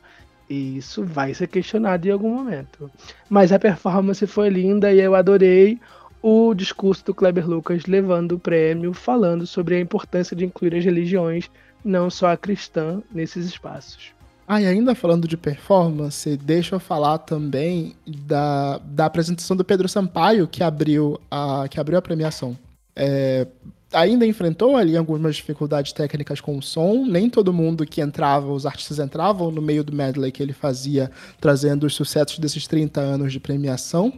[0.50, 2.92] e isso vai ser questionado em algum momento.
[3.30, 5.80] Mas a performance foi linda e eu adorei
[6.22, 10.84] o discurso do Kleber Lucas levando o prêmio, falando sobre a importância de incluir as
[10.84, 11.50] religiões,
[11.86, 14.17] não só a cristã, nesses espaços.
[14.50, 19.90] Ah, e ainda falando de performance, deixa eu falar também da, da apresentação do Pedro
[19.90, 22.58] Sampaio, que abriu a, que abriu a premiação.
[22.96, 23.46] É,
[23.92, 28.66] ainda enfrentou ali algumas dificuldades técnicas com o som, nem todo mundo que entrava, os
[28.66, 33.34] artistas entravam no meio do medley que ele fazia, trazendo os sucessos desses 30 anos
[33.34, 34.14] de premiação,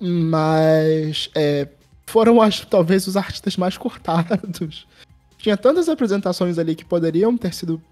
[0.00, 1.66] mas é,
[2.06, 4.86] foram, acho, talvez, os artistas mais cortados.
[5.36, 7.82] Tinha tantas apresentações ali que poderiam ter sido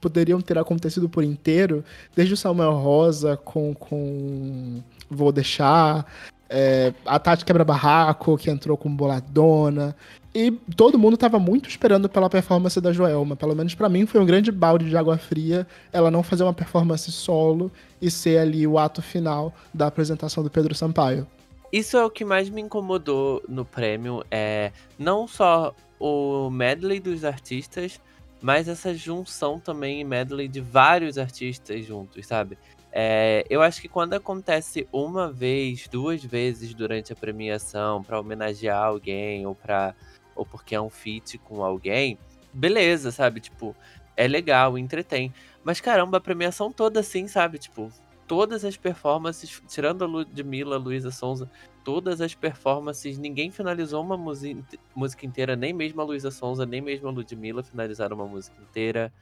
[0.00, 1.84] poderiam ter acontecido por inteiro,
[2.14, 6.06] desde o Samuel Rosa com, com Vou Deixar,
[6.48, 9.94] é, a Tati Quebra-Barraco, que entrou com Boladona,
[10.34, 13.34] e todo mundo tava muito esperando pela performance da Joelma.
[13.34, 16.54] Pelo menos para mim foi um grande balde de água fria ela não fazer uma
[16.54, 17.70] performance solo
[18.00, 21.26] e ser ali o ato final da apresentação do Pedro Sampaio.
[21.72, 27.24] Isso é o que mais me incomodou no prêmio, é não só o medley dos
[27.24, 28.00] artistas,
[28.40, 32.56] mas essa junção também em medley de vários artistas juntos, sabe?
[32.92, 38.84] É, eu acho que quando acontece uma vez, duas vezes durante a premiação para homenagear
[38.84, 39.94] alguém ou para
[40.34, 42.18] ou porque é um feat com alguém,
[42.52, 43.40] beleza, sabe?
[43.40, 43.76] Tipo,
[44.16, 45.32] é legal, entretém.
[45.62, 47.58] Mas caramba, a premiação toda assim, sabe?
[47.58, 47.92] Tipo,
[48.30, 51.50] todas as performances, tirando a Ludmilla, Luísa Sonza,
[51.82, 57.08] todas as performances, ninguém finalizou uma música inteira, nem mesmo a Luísa Sonza, nem mesmo
[57.08, 59.12] a Ludmilla finalizaram uma música inteira.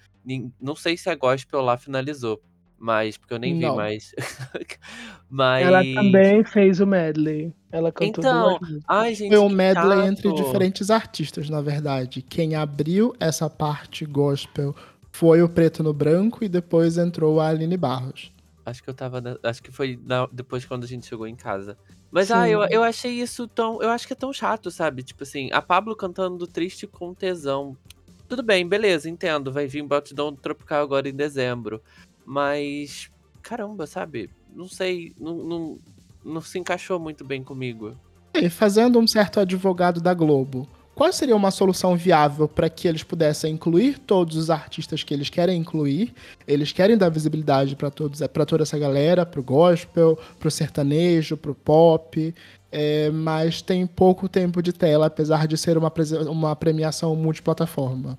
[0.61, 2.39] Não sei se a Gospel lá finalizou,
[2.79, 3.77] mas porque eu nem vi Não.
[3.77, 4.15] mais.
[5.31, 7.51] mas Ela também fez o medley.
[7.73, 10.07] Ela cantou Então, duas ai, gente, Foi um medley chato.
[10.07, 12.21] entre diferentes artistas, na verdade.
[12.21, 14.77] Quem abriu essa parte gospel
[15.11, 18.37] foi o Preto no Branco e depois entrou a Aline Barros.
[18.69, 19.21] Acho que eu tava.
[19.21, 21.77] na- Acho que foi na- depois quando a gente chegou em casa.
[22.11, 22.35] Mas, Sim.
[22.35, 23.83] ah, eu, eu achei isso tão.
[23.83, 25.03] Eu acho que é tão chato, sabe?
[25.03, 27.77] Tipo assim, a Pablo cantando triste com tesão.
[28.29, 29.53] Tudo bem, beleza, entendo.
[29.53, 31.83] Vai vir Batidão Tropical agora em dezembro.
[32.25, 33.11] Mas.
[33.43, 34.31] Caramba, sabe?
[34.55, 35.15] Não sei.
[35.19, 35.79] Não, não,
[36.25, 37.97] não se encaixou muito bem comigo.
[38.35, 40.69] E fazendo um certo advogado da Globo,
[40.99, 45.31] qual seria uma solução viável para que eles pudessem incluir todos os artistas que eles
[45.31, 46.13] querem incluir?
[46.45, 51.55] Eles querem dar visibilidade para todos, para toda essa galera, pro gospel, pro sertanejo, pro
[51.55, 52.35] pop,
[52.73, 55.93] é, mas tem pouco tempo de tela, apesar de ser uma,
[56.29, 58.19] uma premiação multiplataforma.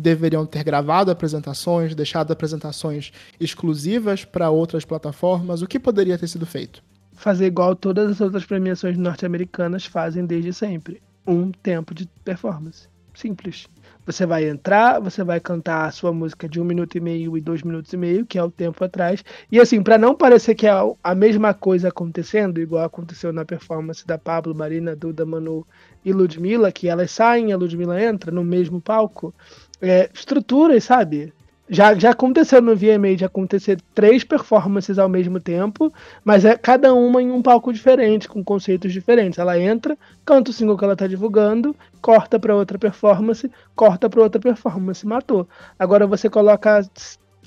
[0.00, 5.60] Deveriam ter gravado apresentações, deixado apresentações exclusivas para outras plataformas.
[5.60, 6.82] O que poderia ter sido feito?
[7.12, 11.02] Fazer igual todas as outras premiações norte-americanas fazem desde sempre.
[11.26, 12.88] Um tempo de performance.
[13.14, 13.66] Simples.
[14.04, 17.40] Você vai entrar, você vai cantar a sua música de um minuto e meio e
[17.40, 19.24] dois minutos e meio, que é o tempo atrás.
[19.50, 20.72] E assim, para não parecer que é
[21.02, 25.66] a mesma coisa acontecendo, igual aconteceu na performance da Pablo, Marina, Duda, Manu
[26.04, 29.32] e Ludmilla, que elas saem, a Ludmilla entra no mesmo palco,
[29.80, 31.32] é, estruturas, sabe?
[31.68, 35.90] Já, já aconteceu no VMA de acontecer três performances ao mesmo tempo,
[36.22, 39.38] mas é cada uma em um palco diferente, com conceitos diferentes.
[39.38, 39.96] Ela entra,
[40.26, 45.06] canta o single que ela tá divulgando, corta para outra performance, corta para outra performance,
[45.06, 45.48] matou.
[45.78, 46.86] Agora você coloca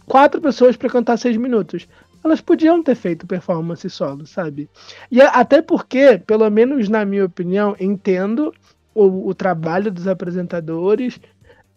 [0.08, 1.88] quatro pessoas para cantar seis minutos.
[2.24, 4.68] Elas podiam ter feito performance solo, sabe?
[5.12, 8.52] E até porque, pelo menos na minha opinião, entendo
[8.96, 11.20] o, o trabalho dos apresentadores,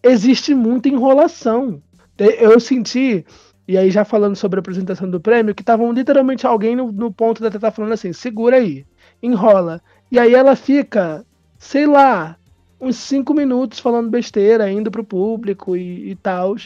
[0.02, 1.82] existe muita enrolação
[2.24, 3.24] eu senti,
[3.66, 7.12] e aí já falando sobre a apresentação do prêmio, que estavam literalmente alguém no, no
[7.12, 8.84] ponto da Teta falando assim: segura aí,
[9.22, 9.80] enrola.
[10.10, 11.24] E aí ela fica,
[11.58, 12.36] sei lá,
[12.80, 16.56] uns cinco minutos falando besteira, indo pro público e, e tal,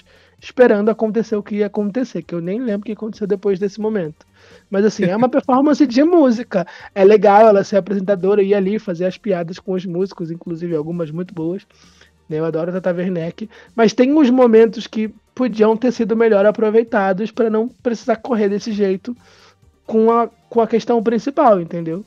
[0.40, 3.80] esperando acontecer o que ia acontecer, que eu nem lembro o que aconteceu depois desse
[3.80, 4.26] momento.
[4.70, 6.66] Mas assim, é uma performance de música.
[6.94, 10.74] É legal ela ser apresentadora e ir ali fazer as piadas com os músicos, inclusive
[10.74, 11.66] algumas muito boas.
[12.30, 13.48] Eu adoro a Tata Werneck.
[13.76, 18.72] Mas tem uns momentos que podiam ter sido melhor aproveitados para não precisar correr desse
[18.72, 19.16] jeito
[19.87, 22.05] com a, com a questão principal, entendeu?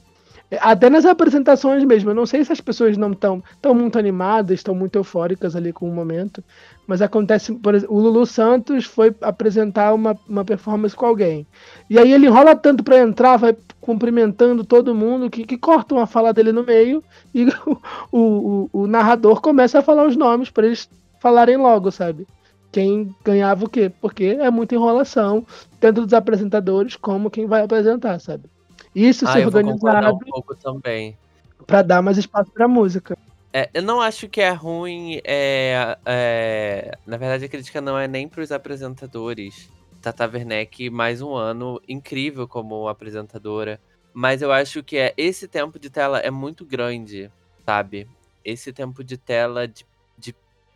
[0.61, 4.59] Até nas apresentações mesmo, eu não sei se as pessoas não estão tão muito animadas,
[4.59, 6.41] estão muito eufóricas ali com o momento,
[6.87, 11.45] mas acontece, por exemplo, o Lulu Santos foi apresentar uma, uma performance com alguém.
[11.89, 16.07] E aí ele enrola tanto para entrar, vai cumprimentando todo mundo, que, que cortam a
[16.07, 17.03] fala dele no meio,
[17.35, 17.45] e
[18.09, 22.25] o, o, o narrador começa a falar os nomes para eles falarem logo, sabe?
[22.71, 23.91] Quem ganhava o quê?
[24.01, 25.45] Porque é muita enrolação,
[25.79, 28.49] tanto dos apresentadores como quem vai apresentar, sabe?
[28.93, 31.17] Isso ah, ser organizado um pouco também.
[31.65, 33.17] para dar mais espaço para música.
[33.53, 35.19] É, eu não acho que é ruim.
[35.23, 39.69] É, é, na verdade, a crítica não é nem para os apresentadores.
[40.01, 43.79] Tata Werneck, mais um ano incrível como apresentadora.
[44.13, 47.31] Mas eu acho que é esse tempo de tela é muito grande,
[47.65, 48.07] sabe?
[48.43, 49.85] Esse tempo de tela de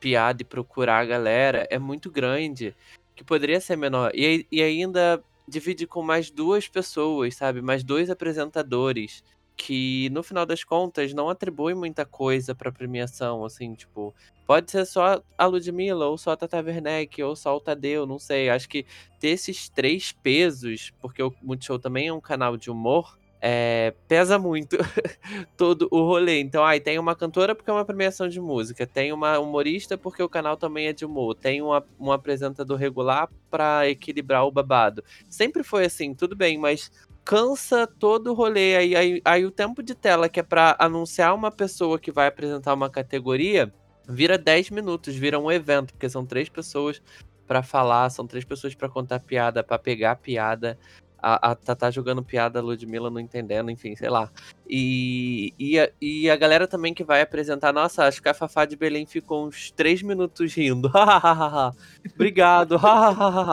[0.01, 2.75] piada e procurar a galera é muito grande,
[3.15, 4.11] que poderia ser menor.
[4.13, 7.61] E, e ainda divide com mais duas pessoas, sabe?
[7.61, 9.23] Mais dois apresentadores
[9.55, 14.11] que no final das contas não atribuem muita coisa pra premiação, assim, tipo,
[14.47, 18.17] pode ser só a Ludmilla, ou só a Tata Werneck, ou só o Tadeu, não
[18.17, 18.49] sei.
[18.49, 18.87] Acho que
[19.19, 24.37] ter esses três pesos, porque o Multishow também é um canal de humor, é, pesa
[24.37, 24.77] muito
[25.57, 26.39] todo o rolê.
[26.39, 30.21] Então, aí tem uma cantora porque é uma premiação de música, tem uma humorista porque
[30.21, 35.03] o canal também é de humor, tem uma, um apresentador regular para equilibrar o babado.
[35.27, 36.91] Sempre foi assim, tudo bem, mas
[37.25, 38.75] cansa todo o rolê.
[38.75, 42.27] Aí, aí, aí o tempo de tela que é para anunciar uma pessoa que vai
[42.27, 43.73] apresentar uma categoria
[44.07, 47.01] vira 10 minutos, vira um evento, porque são três pessoas
[47.47, 50.77] para falar, são três pessoas para contar piada, para pegar piada
[51.21, 54.29] a, a Tatá jogando piada, a Ludmilla não entendendo, enfim, sei lá.
[54.67, 58.65] E, e, a, e a galera também que vai apresentar, nossa, acho que a Fafá
[58.65, 60.91] de Belém ficou uns três minutos rindo.
[62.15, 62.79] Obrigado,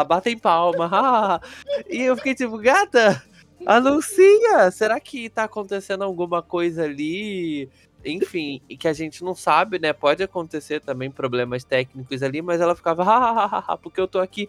[0.09, 1.41] batem palma.
[1.89, 3.23] e eu fiquei tipo, gata,
[3.67, 4.71] anuncia!
[4.71, 7.69] Será que tá acontecendo alguma coisa ali?
[8.05, 9.93] enfim, e que a gente não sabe, né?
[9.93, 14.49] Pode acontecer também problemas técnicos ali, mas ela ficava, porque eu tô aqui,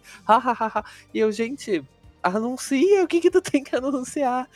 [1.12, 1.82] e eu, gente,
[2.22, 4.48] anuncia o que que tu tem que anunciar.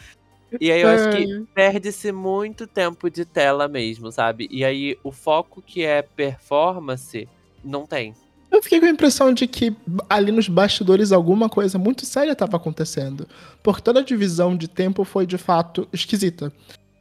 [0.61, 4.49] E aí eu acho que perde-se muito tempo de tela mesmo, sabe?
[4.51, 7.29] E aí o foco que é performance
[7.65, 8.15] não tem.
[8.51, 9.75] Eu fiquei com a impressão de que
[10.09, 13.27] ali nos bastidores alguma coisa muito séria estava acontecendo.
[13.62, 16.53] Porque toda a divisão de tempo foi de fato esquisita.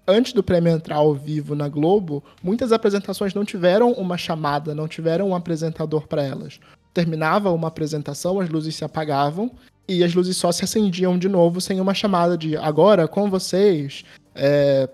[0.08, 4.88] Antes do prêmio entrar ao vivo na Globo, muitas apresentações não tiveram uma chamada, não
[4.88, 6.60] tiveram um apresentador para elas.
[6.92, 9.52] Terminava uma apresentação, as luzes se apagavam
[9.88, 14.06] e as luzes só se acendiam de novo sem uma chamada de agora com vocês,
[14.34, 14.90] é,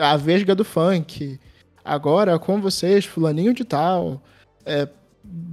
[0.00, 1.38] a Vesga do Funk,
[1.84, 4.22] agora com vocês, fulaninho de tal.
[4.66, 4.88] É,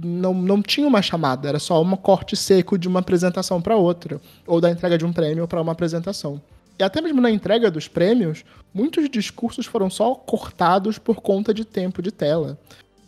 [0.02, 4.20] não, não tinha uma chamada, era só um corte seco de uma apresentação para outra,
[4.46, 6.40] ou da entrega de um prêmio para uma apresentação.
[6.78, 11.64] E até mesmo na entrega dos prêmios, muitos discursos foram só cortados por conta de
[11.64, 12.58] tempo de tela.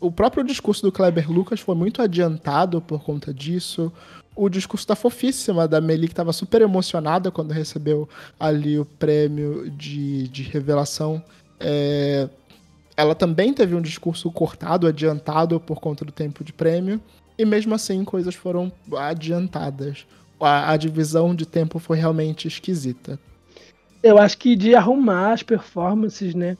[0.00, 3.92] O próprio discurso do Kleber Lucas foi muito adiantado por conta disso
[4.38, 8.08] o discurso da fofíssima da Meli, que estava super emocionada quando recebeu
[8.38, 11.20] ali o prêmio de, de revelação.
[11.58, 12.28] É,
[12.96, 17.00] ela também teve um discurso cortado, adiantado por conta do tempo de prêmio,
[17.36, 20.06] e mesmo assim coisas foram adiantadas.
[20.40, 23.18] A, a divisão de tempo foi realmente esquisita.
[24.00, 26.56] Eu acho que de arrumar as performances, né?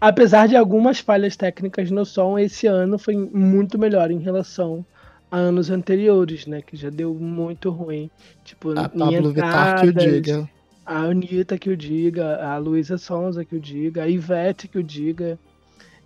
[0.00, 4.84] apesar de algumas falhas técnicas no som, esse ano foi muito melhor em relação
[5.30, 6.60] a anos anteriores, né?
[6.62, 8.10] Que já deu muito ruim.
[8.44, 10.50] Tipo, A Pablo Vittar que o diga.
[10.84, 14.82] a Anitta que o diga, a Luísa Sonza que o diga, a Ivete que o
[14.82, 15.38] diga.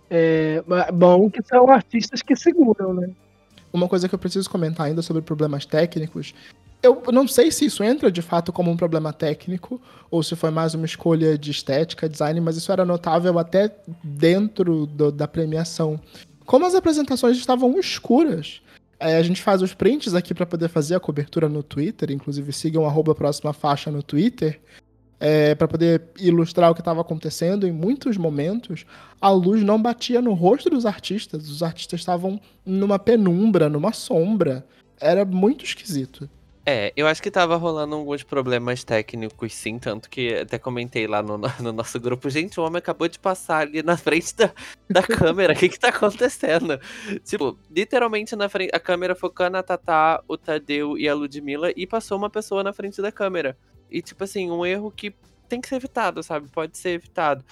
[0.09, 0.63] É,
[0.93, 3.09] bom que são artistas que seguram, né?
[3.73, 6.33] Uma coisa que eu preciso comentar ainda sobre problemas técnicos.
[6.83, 10.51] Eu não sei se isso entra de fato como um problema técnico ou se foi
[10.51, 15.99] mais uma escolha de estética, design, mas isso era notável até dentro do- da premiação.
[16.45, 18.61] Como as apresentações estavam escuras.
[18.99, 22.51] É, a gente faz os prints aqui para poder fazer a cobertura no Twitter, inclusive
[22.53, 24.59] sigam arroba próxima faixa no Twitter,
[25.57, 27.65] para poder ilustrar o que estava acontecendo.
[27.65, 28.85] Em muitos momentos,
[29.19, 31.49] a luz não batia no rosto dos artistas.
[31.49, 34.63] Os artistas estavam numa penumbra, numa sombra.
[34.99, 36.29] Era muito esquisito.
[36.67, 41.21] É, eu acho que tava rolando alguns problemas técnicos, sim, tanto que até comentei lá
[41.21, 44.51] no, no nosso grupo, gente, o homem acabou de passar ali na frente da,
[44.89, 46.79] da câmera, o que que tá acontecendo?
[47.23, 51.85] Tipo, literalmente na frente, a câmera focando a Tatá, o Tadeu e a Ludmilla, e
[51.85, 53.55] passou uma pessoa na frente da câmera.
[53.91, 55.13] E, tipo assim, um erro que
[55.47, 56.49] tem que ser evitado, sabe?
[56.49, 57.45] Pode ser evitado.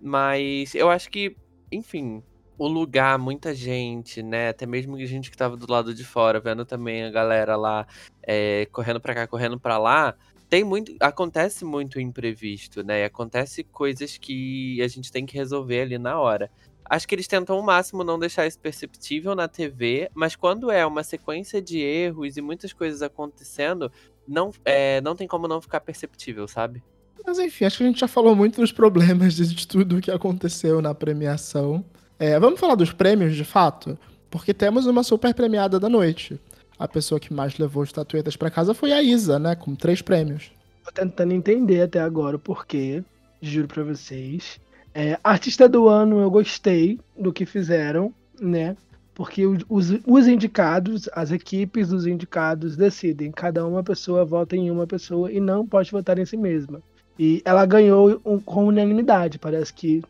[0.00, 1.36] Mas eu acho que,
[1.70, 2.24] enfim,
[2.58, 4.48] o lugar, muita gente, né?
[4.48, 7.86] Até mesmo gente que tava do lado de fora, vendo também a galera lá
[8.22, 10.14] é, correndo pra cá, correndo pra lá.
[10.50, 10.94] Tem muito.
[10.98, 13.04] Acontece muito imprevisto, né?
[13.04, 16.50] Acontece coisas que a gente tem que resolver ali na hora.
[16.90, 20.84] Acho que eles tentam ao máximo não deixar isso perceptível na TV, mas quando é
[20.86, 23.92] uma sequência de erros e muitas coisas acontecendo,
[24.26, 26.82] não, é, não tem como não ficar perceptível, sabe?
[27.26, 30.10] Mas enfim, acho que a gente já falou muito dos problemas de tudo o que
[30.10, 31.84] aconteceu na premiação.
[32.18, 33.96] É, vamos falar dos prêmios de fato?
[34.30, 36.38] Porque temos uma super premiada da noite.
[36.78, 39.54] A pessoa que mais levou estatuetas pra casa foi a Isa, né?
[39.54, 40.50] Com três prêmios.
[40.84, 43.02] Tô tentando entender até agora o porquê,
[43.40, 44.60] juro pra vocês.
[44.94, 48.76] É, artista do ano, eu gostei do que fizeram, né?
[49.14, 49.64] Porque os,
[50.06, 53.32] os indicados, as equipes dos indicados decidem.
[53.32, 56.80] Cada uma pessoa vota em uma pessoa e não pode votar em si mesma.
[57.18, 59.38] E ela ganhou um- com unanimidade.
[59.38, 60.02] Parece que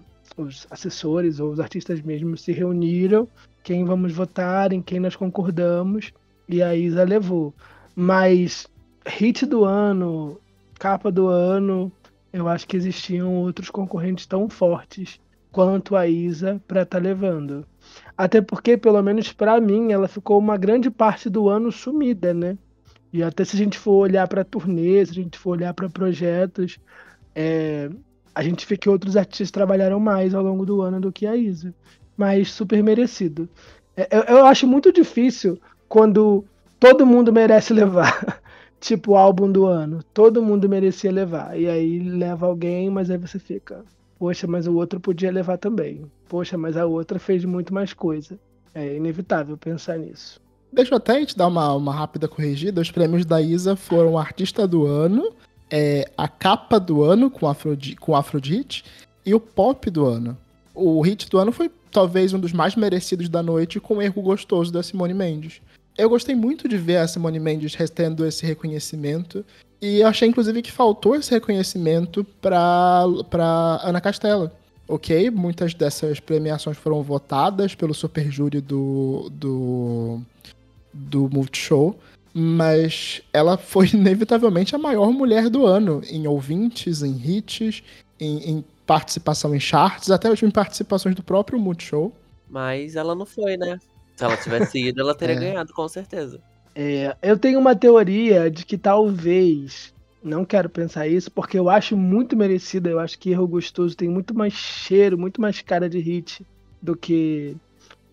[0.43, 3.28] os assessores ou os artistas mesmo se reuniram.
[3.62, 6.12] Quem vamos votar, em quem nós concordamos.
[6.49, 7.55] E a Isa levou.
[7.95, 8.66] Mas
[9.07, 10.41] hit do ano,
[10.78, 11.91] capa do ano,
[12.32, 15.20] eu acho que existiam outros concorrentes tão fortes
[15.51, 17.66] quanto a Isa para estar levando.
[18.16, 22.57] Até porque, pelo menos para mim, ela ficou uma grande parte do ano sumida, né?
[23.12, 25.89] E até se a gente for olhar para turnê, se a gente for olhar para
[25.89, 26.78] projetos,
[27.34, 27.91] é,
[28.39, 31.34] a gente vê que outros artistas trabalharam mais ao longo do ano do que a
[31.34, 31.74] Isa.
[32.16, 33.49] Mas super merecido.
[33.97, 35.59] É, Eu, eu acho muito difícil
[35.89, 36.45] quando
[36.78, 38.41] todo mundo merece levar.
[38.78, 40.05] tipo, álbum do ano.
[40.14, 41.59] Todo mundo merecia levar.
[41.59, 43.84] E aí leva alguém, mas aí você fica.
[44.20, 46.05] Poxa, mas o outro podia levar também.
[46.28, 48.39] Poxa, mas a outra fez muito mais coisa.
[48.72, 50.41] É inevitável pensar nisso.
[50.72, 52.80] Deixa eu até te dar uma, uma rápida corrigida.
[52.80, 55.32] Os prêmios da Isa foram Artista do Ano,
[55.70, 58.84] é, a capa do ano com Afrodi com Afrodite
[59.24, 60.36] e o pop do ano.
[60.74, 64.22] O hit do ano foi talvez um dos mais merecidos da noite com o erro
[64.22, 65.60] gostoso da Simone Mendes.
[65.96, 69.44] Eu gostei muito de ver a Simone Mendes tendo esse reconhecimento.
[69.80, 73.04] E achei, inclusive, que faltou esse reconhecimento pra
[73.82, 74.52] Ana Castela.
[74.86, 80.20] Ok, muitas dessas premiações foram votadas pelo super júri do, do,
[80.92, 81.98] do Multishow,
[82.34, 87.82] mas ela foi inevitavelmente a maior mulher do ano em ouvintes, em hits,
[88.20, 92.12] em, em participação em charts, até em participações do próprio Multishow.
[92.48, 93.78] Mas ela não foi, né?
[94.16, 95.38] Se ela tivesse ido, ela teria É.
[95.38, 96.40] ganhado, com certeza.
[96.74, 99.92] É, eu tenho uma teoria de que talvez.
[100.22, 102.90] Não quero pensar isso, porque eu acho muito merecida.
[102.90, 106.44] Eu acho que Erro Gostoso tem muito mais cheiro, muito mais cara de hit
[106.82, 107.56] do que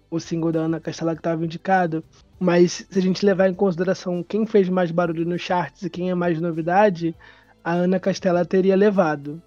[0.10, 2.04] o single da Ana Castela que estava indicado.
[2.40, 6.10] Mas se a gente levar em consideração quem fez mais barulho nos charts e quem
[6.10, 7.16] é mais novidade,
[7.64, 9.42] a Ana Castela teria levado.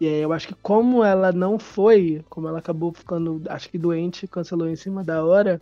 [0.00, 3.78] E aí eu acho que como ela não foi, como ela acabou ficando, acho que
[3.78, 5.60] doente, cancelou em cima da hora,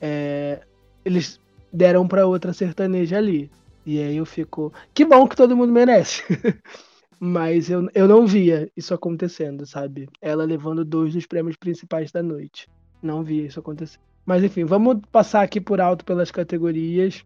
[0.00, 0.60] é,
[1.04, 1.40] eles
[1.72, 3.50] deram pra outra sertaneja ali.
[3.84, 4.72] E aí eu fico.
[4.94, 6.22] Que bom que todo mundo merece.
[7.18, 10.08] Mas eu, eu não via isso acontecendo, sabe?
[10.20, 12.68] Ela levando dois dos prêmios principais da noite.
[13.02, 13.98] Não via isso acontecer.
[14.24, 17.24] Mas enfim, vamos passar aqui por alto pelas categorias,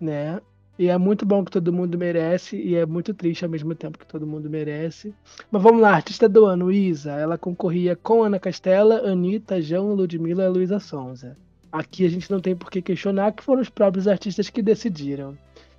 [0.00, 0.40] né?
[0.78, 3.98] E é muito bom que todo mundo merece, e é muito triste ao mesmo tempo
[3.98, 5.14] que todo mundo merece.
[5.50, 7.12] Mas vamos lá, artista do ano, Isa.
[7.12, 11.36] Ela concorria com Ana Castela, Anitta, João, Ludmilla e Luísa Sonza.
[11.70, 15.36] Aqui a gente não tem por que questionar que foram os próprios artistas que decidiram.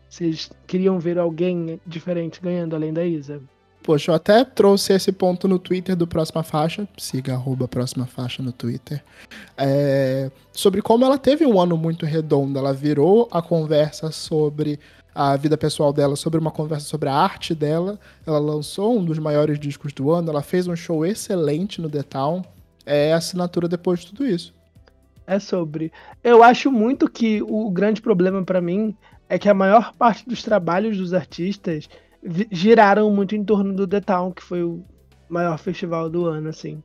[0.07, 3.41] Vocês queriam ver alguém diferente ganhando além da Isa?
[3.83, 8.43] Poxa, eu até trouxe esse ponto no Twitter do Próxima Faixa, siga arroba Próxima Faixa
[8.43, 9.03] no Twitter,
[9.57, 12.59] é, sobre como ela teve um ano muito redondo.
[12.59, 14.79] Ela virou a conversa sobre
[15.15, 17.99] a vida pessoal dela, sobre uma conversa sobre a arte dela.
[18.25, 22.03] Ela lançou um dos maiores discos do ano, ela fez um show excelente no The
[22.03, 22.43] Town.
[22.85, 24.53] É a assinatura depois de tudo isso.
[25.25, 25.91] É sobre.
[26.23, 28.95] Eu acho muito que o grande problema para mim
[29.29, 31.87] é que a maior parte dos trabalhos dos artistas
[32.51, 34.83] giraram muito em torno do The Town, que foi o
[35.29, 36.81] maior festival do ano, assim.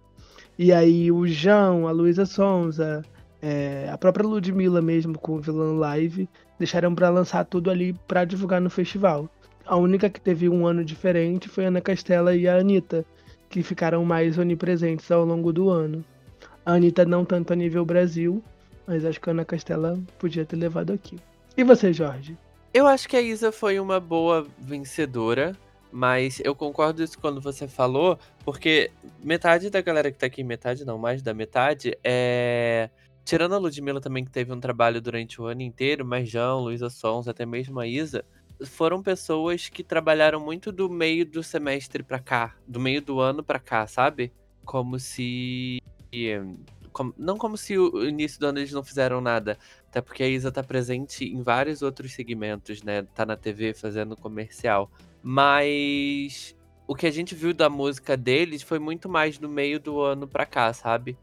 [0.59, 3.03] E aí o João, a Luísa Sonza,
[3.43, 6.29] é, a própria Ludmilla mesmo com o Vilão Live,
[6.59, 9.29] deixaram para lançar tudo ali para divulgar no festival.
[9.67, 13.05] A única que teve um ano diferente foi a Ana Castela e a Anitta,
[13.51, 16.05] que ficaram mais onipresentes ao longo do ano.
[16.65, 18.43] A Anitta não tanto a nível Brasil,
[18.87, 21.19] mas acho que a Ana Castela podia ter levado aqui.
[21.57, 22.37] E você, Jorge?
[22.77, 25.57] Eu acho que a Isa foi uma boa vencedora,
[25.91, 28.91] mas eu concordo isso quando você falou, porque
[29.25, 32.91] metade da galera que tá aqui, metade não, mais da metade, é.
[33.25, 36.91] Tirando a Ludmilla também, que teve um trabalho durante o ano inteiro, mas João, Luísa
[36.91, 38.23] Sons, até mesmo a Isa,
[38.67, 43.43] foram pessoas que trabalharam muito do meio do semestre pra cá, do meio do ano
[43.43, 44.31] pra cá, sabe?
[44.67, 45.79] Como se.
[46.97, 50.29] Como, não como se o início do ano eles não fizeram nada, até porque a
[50.29, 53.03] Isa tá presente em vários outros segmentos, né?
[53.15, 54.91] Tá na TV fazendo comercial.
[55.23, 60.01] Mas o que a gente viu da música deles foi muito mais no meio do
[60.01, 61.19] ano pra cá, sabe?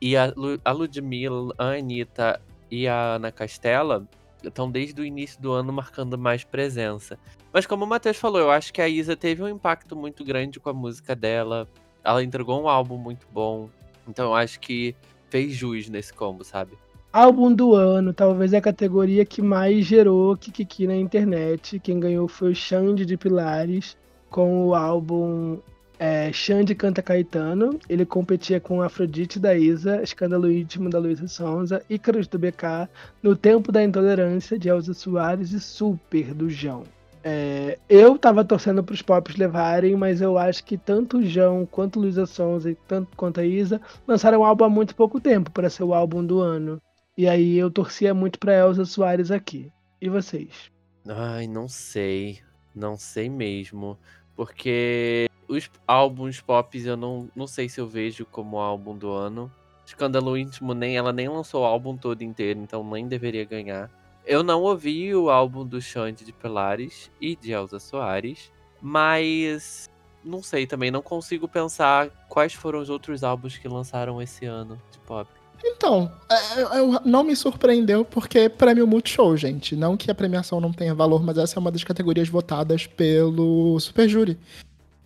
[0.00, 2.40] E a, Lu, a Ludmilla, a Anitta
[2.70, 4.08] e a Ana Castela
[4.40, 7.18] estão desde o início do ano marcando mais presença.
[7.52, 10.60] Mas como o Matheus falou, eu acho que a Isa teve um impacto muito grande
[10.60, 11.66] com a música dela.
[12.04, 13.68] Ela entregou um álbum muito bom.
[14.08, 14.96] Então eu acho que
[15.28, 16.72] fez jus nesse combo, sabe?
[17.12, 21.78] Álbum do ano, talvez é a categoria que mais gerou Kikiki na internet.
[21.78, 23.96] Quem ganhou foi o Xande de Pilares,
[24.30, 25.58] com o álbum
[25.98, 27.78] é, Xande Canta Caetano.
[27.88, 32.88] Ele competia com Afrodite da Isa, Escândalo Íntimo da Luísa Sonza, Ícaros do BK,
[33.22, 36.84] No Tempo da Intolerância de Elza Soares e Super do João.
[37.30, 41.66] É, eu tava torcendo para os pops levarem, mas eu acho que tanto o João
[41.66, 45.50] quanto Luísa Sonza e tanto quanto a Isa lançaram um álbum há muito pouco tempo
[45.50, 46.80] para ser o álbum do ano.
[47.18, 49.70] E aí eu torcia muito pra Elza Soares aqui.
[50.00, 50.70] E vocês?
[51.06, 52.38] Ai, não sei.
[52.74, 53.98] Não sei mesmo.
[54.34, 59.52] Porque os álbuns pop eu não, não sei se eu vejo como álbum do ano.
[59.84, 63.90] Escândalo Íntimo, nem, ela nem lançou o álbum todo inteiro, então nem deveria ganhar.
[64.28, 69.88] Eu não ouvi o álbum do Xande de Pilares e de Elza Soares, mas
[70.22, 74.78] não sei também, não consigo pensar quais foram os outros álbuns que lançaram esse ano
[74.92, 75.30] de pop.
[75.64, 79.74] Então, é, é, eu, não me surpreendeu porque é prêmio Multishow, gente.
[79.74, 83.80] Não que a premiação não tenha valor, mas essa é uma das categorias votadas pelo
[83.80, 84.38] Superjúri.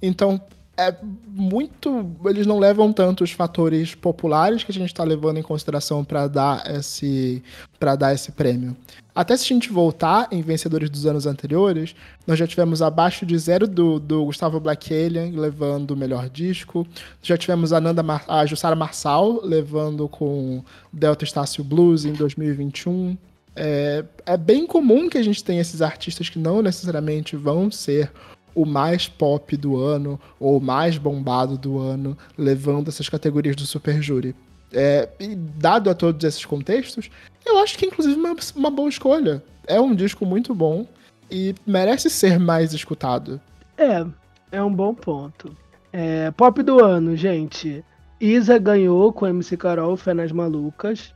[0.02, 0.40] Então,
[0.76, 0.94] é
[1.28, 2.10] muito.
[2.24, 6.26] Eles não levam tanto os fatores populares que a gente está levando em consideração para
[6.26, 7.42] dar esse
[7.78, 8.76] para dar esse prêmio.
[9.14, 11.94] Até se a gente voltar em vencedores dos anos anteriores,
[12.26, 16.86] nós já tivemos abaixo de zero do, do Gustavo Black Alien levando o melhor disco.
[17.22, 23.16] Já tivemos a, Nanda Mar a Jussara Marçal levando com Delta Estácio Blues em 2021.
[23.54, 28.10] É, é bem comum que a gente tenha esses artistas que não necessariamente vão ser
[28.54, 33.66] o mais pop do ano ou o mais bombado do ano, levando essas categorias do
[33.66, 34.34] Super Júri.
[34.72, 37.10] É, e dado a todos esses contextos,
[37.44, 39.42] eu acho que inclusive uma, uma boa escolha.
[39.66, 40.86] É um disco muito bom
[41.30, 43.40] e merece ser mais escutado.
[43.76, 44.04] É,
[44.50, 45.56] é um bom ponto.
[45.92, 47.84] É, pop do ano, gente.
[48.20, 51.12] Isa ganhou com MC Carol, Fé nas Malucas.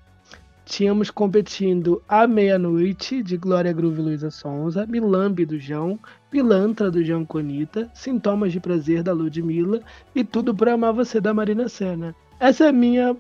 [0.64, 5.98] Tínhamos competindo A Meia-Noite, de Glória Groove e Luísa Sonza, Milambe do João,
[6.31, 9.81] Pilantra do João Conita, Sintomas de Prazer da Ludmilla
[10.15, 12.15] e Tudo Pra Amar Você da Marina Senna.
[12.39, 13.16] Essa é a minha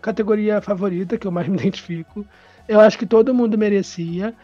[0.00, 2.24] categoria favorita, que eu mais me identifico.
[2.68, 4.34] Eu acho que todo mundo merecia.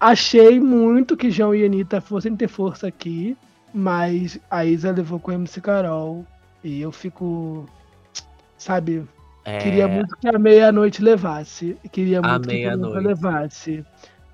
[0.00, 3.36] Achei muito que João e Anitta fossem ter força aqui,
[3.72, 6.26] mas a Isa levou com a MC Carol.
[6.64, 7.66] E eu fico.
[8.58, 9.04] Sabe?
[9.44, 9.58] É...
[9.58, 11.76] Queria muito que a meia-noite levasse.
[11.90, 13.84] Queria muito que a levasse.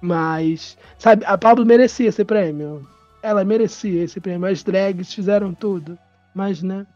[0.01, 2.87] Mas, sabe, a Pablo merecia esse prêmio.
[3.23, 4.49] Ela merecia esse prêmio.
[4.49, 5.99] As drags fizeram tudo.
[6.35, 6.86] Mas, né?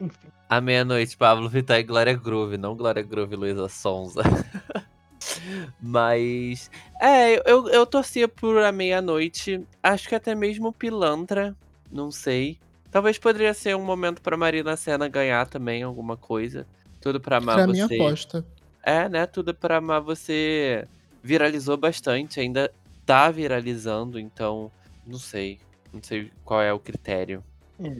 [0.00, 0.28] Enfim.
[0.48, 4.22] À meia-noite, Pablo Vittar e Glória Groove, não Glória Groove e Luísa Sonza.
[5.80, 6.70] Mas.
[7.00, 9.64] É, eu, eu torcia por a meia-noite.
[9.82, 11.56] Acho que até mesmo Pilantra.
[11.90, 12.58] Não sei.
[12.90, 16.66] Talvez poderia ser um momento para Marina Senna ganhar também alguma coisa.
[17.00, 17.72] Tudo para amar pra você.
[17.72, 18.44] minha aposta.
[18.82, 19.26] É, né?
[19.26, 20.86] Tudo para amar você
[21.22, 22.72] viralizou bastante, ainda
[23.06, 24.70] tá viralizando, então
[25.06, 25.58] não sei.
[25.92, 27.42] Não sei qual é o critério.
[27.82, 27.96] É.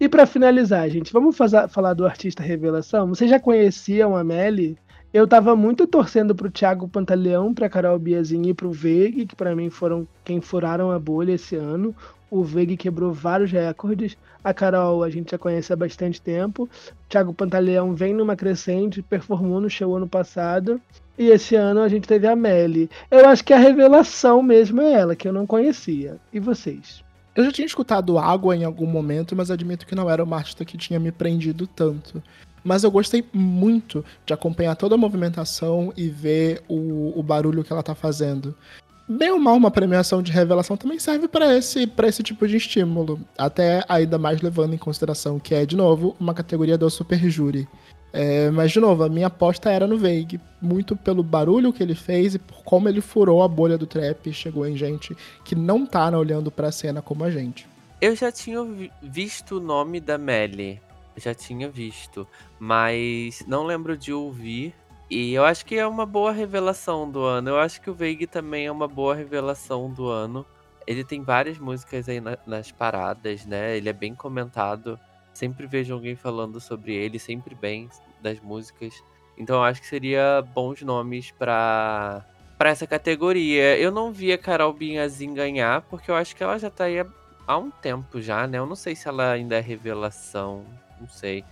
[0.00, 3.08] E pra finalizar, gente, vamos fazer, falar do artista revelação?
[3.08, 4.78] Vocês já conheciam a Melly?
[5.12, 9.54] Eu tava muito torcendo pro Thiago Pantaleão, pra Carol Biazin e pro Veg, que pra
[9.54, 11.94] mim foram quem furaram a bolha esse ano.
[12.28, 14.16] O Veg quebrou vários recordes.
[14.42, 16.64] A Carol a gente já conhece há bastante tempo.
[16.64, 20.80] O Thiago Pantaleão vem numa crescente, performou no show ano passado.
[21.16, 22.90] E esse ano a gente teve a Melly.
[23.10, 26.18] Eu acho que a revelação mesmo é ela, que eu não conhecia.
[26.32, 27.04] E vocês?
[27.34, 30.64] Eu já tinha escutado Água em algum momento, mas admito que não era uma artista
[30.64, 32.22] que tinha me prendido tanto.
[32.62, 37.72] Mas eu gostei muito de acompanhar toda a movimentação e ver o, o barulho que
[37.72, 38.54] ela tá fazendo.
[39.06, 42.56] Bem ou mal, uma premiação de revelação também serve para esse, pra esse tipo de
[42.56, 43.20] estímulo.
[43.36, 47.68] Até ainda mais levando em consideração que é, de novo, uma categoria do super júri.
[48.16, 50.40] É, mas, de novo, a minha aposta era no Veig.
[50.62, 54.30] Muito pelo barulho que ele fez e por como ele furou a bolha do trap
[54.30, 57.66] e chegou em gente que não tá olhando pra cena como a gente.
[58.00, 58.60] Eu já tinha
[59.02, 60.80] visto o nome da Melly.
[61.16, 62.24] Já tinha visto.
[62.56, 64.72] Mas não lembro de ouvir.
[65.10, 67.50] E eu acho que é uma boa revelação do ano.
[67.50, 70.46] Eu acho que o Veig também é uma boa revelação do ano.
[70.86, 73.76] Ele tem várias músicas aí na, nas paradas, né?
[73.76, 75.00] Ele é bem comentado.
[75.32, 77.90] Sempre vejo alguém falando sobre ele, sempre bem
[78.24, 79.04] das músicas.
[79.38, 82.24] Então eu acho que seria bons nomes para
[82.56, 83.76] para essa categoria.
[83.78, 87.04] Eu não vi a Carol Binhazin ganhar, porque eu acho que ela já tá aí
[87.46, 88.58] há um tempo já, né?
[88.58, 90.64] Eu não sei se ela ainda é revelação,
[91.00, 91.44] não sei.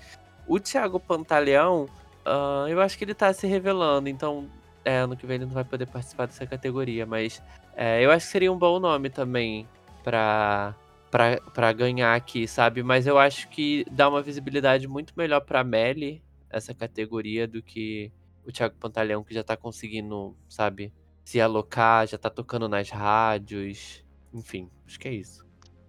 [0.46, 1.88] O Thiago Pantaleão,
[2.26, 4.48] uh, eu acho que ele tá se revelando, então
[4.84, 7.42] é, ano que vem ele não vai poder participar dessa categoria, mas
[7.76, 9.66] é, eu acho que seria um bom nome também
[10.02, 10.74] pra,
[11.10, 12.82] pra, pra ganhar aqui, sabe?
[12.82, 16.22] Mas eu acho que dá uma visibilidade muito melhor pra Melly,
[16.52, 18.12] essa categoria, do que
[18.46, 20.92] o Thiago Pantaleão, que já tá conseguindo, sabe,
[21.24, 24.04] se alocar, já tá tocando nas rádios.
[24.32, 25.44] Enfim, acho que é isso.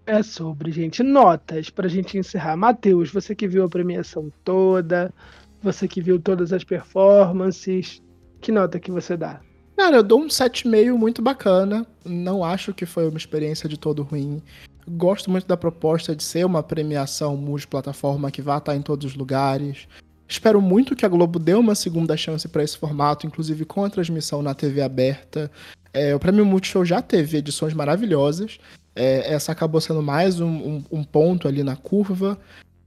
[0.05, 1.01] É sobre, gente.
[1.01, 2.57] Notas pra gente encerrar.
[2.57, 5.13] Matheus, você que viu a premiação toda,
[5.61, 8.01] você que viu todas as performances,
[8.41, 9.41] que nota que você dá?
[9.77, 11.87] Cara, eu dou um 7,5 muito bacana.
[12.05, 14.41] Não acho que foi uma experiência de todo ruim.
[14.87, 19.15] Gosto muito da proposta de ser uma premiação multiplataforma que vá estar em todos os
[19.15, 19.87] lugares.
[20.33, 23.89] Espero muito que a Globo dê uma segunda chance para esse formato, inclusive com a
[23.89, 25.51] transmissão na TV aberta.
[25.93, 28.57] É, o Prêmio Multishow já teve edições maravilhosas.
[28.95, 32.35] É, essa acabou sendo mais um, um, um ponto ali na curva.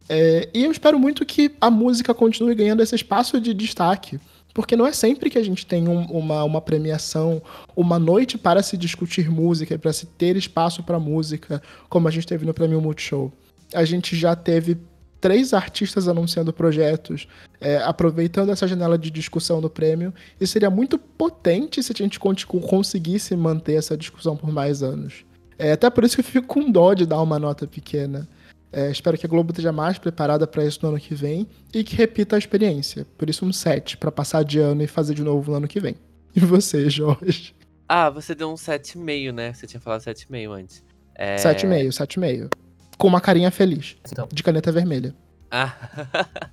[0.09, 4.19] É, e eu espero muito que a música continue ganhando esse espaço de destaque.
[4.53, 7.41] Porque não é sempre que a gente tem um, uma, uma premiação,
[7.77, 12.27] uma noite para se discutir música, para se ter espaço para música, como a gente
[12.27, 13.33] teve no Prêmio Multishow.
[13.73, 14.77] A gente já teve
[15.21, 17.27] três artistas anunciando projetos,
[17.61, 22.19] é, aproveitando essa janela de discussão do prêmio, e seria muito potente se a gente
[22.19, 25.25] conseguisse manter essa discussão por mais anos.
[25.59, 28.29] É até por isso que eu fico com dó de dar uma nota pequena.
[28.73, 31.83] É, espero que a Globo esteja mais preparada para isso no ano que vem e
[31.83, 33.07] que repita a experiência.
[33.17, 35.81] Por isso, um 7 para passar de ano e fazer de novo no ano que
[35.81, 35.95] vem.
[36.35, 37.55] E você, Jorge?
[37.89, 39.55] Ah, você deu um 7,5, né?
[39.55, 40.85] Você tinha falado 7,5 antes.
[41.15, 41.37] É...
[41.37, 42.66] 7,5, 7,5
[42.97, 43.97] com uma carinha feliz.
[44.11, 44.29] Então.
[44.33, 45.15] De caneta vermelha.
[45.51, 45.75] Ah.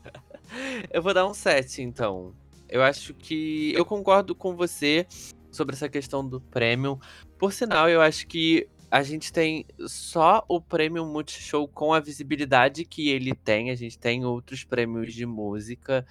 [0.92, 2.34] eu vou dar um 7, então.
[2.70, 3.74] Eu acho que.
[3.76, 5.06] Eu concordo com você
[5.52, 7.00] sobre essa questão do prêmio.
[7.38, 12.86] Por sinal, eu acho que a gente tem só o prêmio Multishow com a visibilidade
[12.86, 13.72] que ele tem.
[13.72, 16.06] A gente tem outros prêmios de música,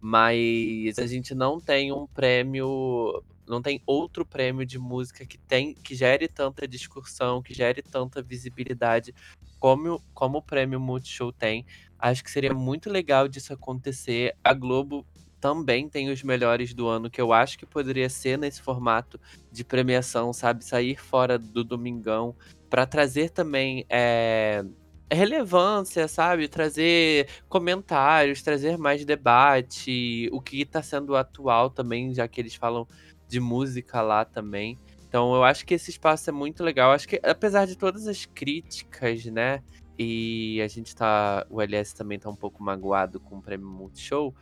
[0.00, 5.74] mas a gente não tem um prêmio não tem outro prêmio de música que tem
[5.74, 9.14] que gere tanta discussão, que gere tanta visibilidade
[9.58, 11.64] como, como o prêmio Multishow tem.
[11.98, 14.36] Acho que seria muito legal disso acontecer.
[14.44, 15.06] A Globo
[15.40, 19.20] também tem os melhores do ano, que eu acho que poderia ser nesse formato
[19.52, 20.64] de premiação, sabe?
[20.64, 22.34] Sair fora do Domingão,
[22.70, 24.64] para trazer também é,
[25.10, 26.48] relevância, sabe?
[26.48, 32.88] Trazer comentários, trazer mais debate, o que está sendo atual também, já que eles falam
[33.34, 34.78] de música lá também.
[35.08, 36.92] Então eu acho que esse espaço é muito legal.
[36.92, 39.60] Acho que apesar de todas as críticas, né?
[39.98, 41.44] E a gente tá.
[41.50, 44.34] O LS também tá um pouco magoado com o prêmio Multishow.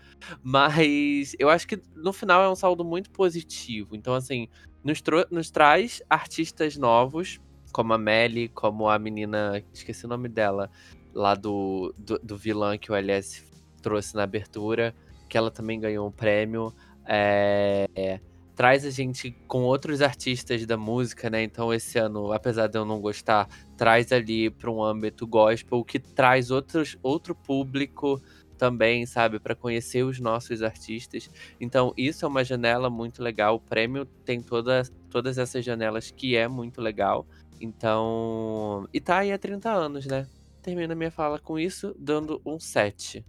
[0.43, 3.97] Mas eu acho que no final é um saldo muito positivo.
[3.97, 4.49] Então, assim,
[4.85, 7.41] nos, nos traz artistas novos,
[7.73, 9.63] como a Melly, como a menina.
[9.73, 10.71] Esqueci o nome dela.
[11.15, 13.43] Lá do, do, do vilã que o LS
[13.83, 14.95] trouxe na abertura.
[15.29, 16.75] Que ela também ganhou um prêmio.
[17.07, 18.21] É
[18.55, 21.43] traz a gente com outros artistas da música, né?
[21.43, 25.99] Então esse ano, apesar de eu não gostar, traz ali para um âmbito gospel que
[25.99, 28.21] traz outros, outro público
[28.59, 31.29] também, sabe, para conhecer os nossos artistas.
[31.61, 33.57] Então isso é uma janela muito legal.
[33.57, 37.27] O prêmio tem toda, todas essas janelas que é muito legal.
[37.61, 40.27] Então, e tá aí há 30 anos, né?
[40.63, 43.25] termino a minha fala com isso, dando um 7.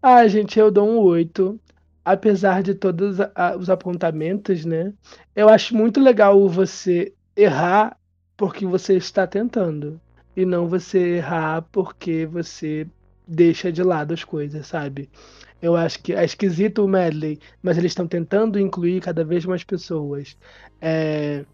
[0.00, 1.58] Ah, gente, eu dou um 8.
[2.04, 3.18] Apesar de todos
[3.58, 4.92] os apontamentos, né?
[5.34, 7.96] Eu acho muito legal você errar
[8.36, 10.00] porque você está tentando.
[10.36, 12.86] E não você errar porque você
[13.26, 15.08] deixa de lado as coisas, sabe?
[15.62, 19.64] Eu acho que é esquisito o medley, mas eles estão tentando incluir cada vez mais
[19.64, 20.36] pessoas.
[20.80, 21.44] É,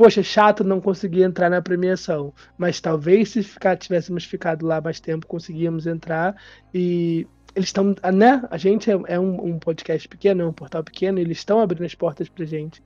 [0.00, 4.98] Poxa, chato não conseguir entrar na premiação, mas talvez se ficar, tivéssemos ficado lá mais
[4.98, 6.34] tempo, conseguíamos entrar
[6.72, 8.42] e eles estão, né?
[8.50, 11.84] A gente é, é um, um podcast pequeno, é um portal pequeno, eles estão abrindo
[11.84, 12.82] as portas pra gente.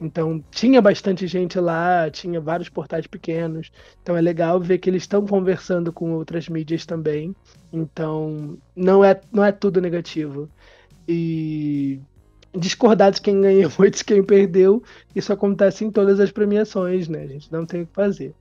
[0.00, 3.72] Então, tinha bastante gente lá, tinha vários portais pequenos.
[4.00, 7.34] Então, é legal ver que eles estão conversando com outras mídias também.
[7.72, 10.48] Então, não é, não é tudo negativo.
[11.06, 12.00] E
[12.56, 14.82] discordar de quem ganhou e de quem perdeu,
[15.14, 17.22] isso acontece em todas as premiações, né?
[17.22, 18.34] A gente não tem o que fazer.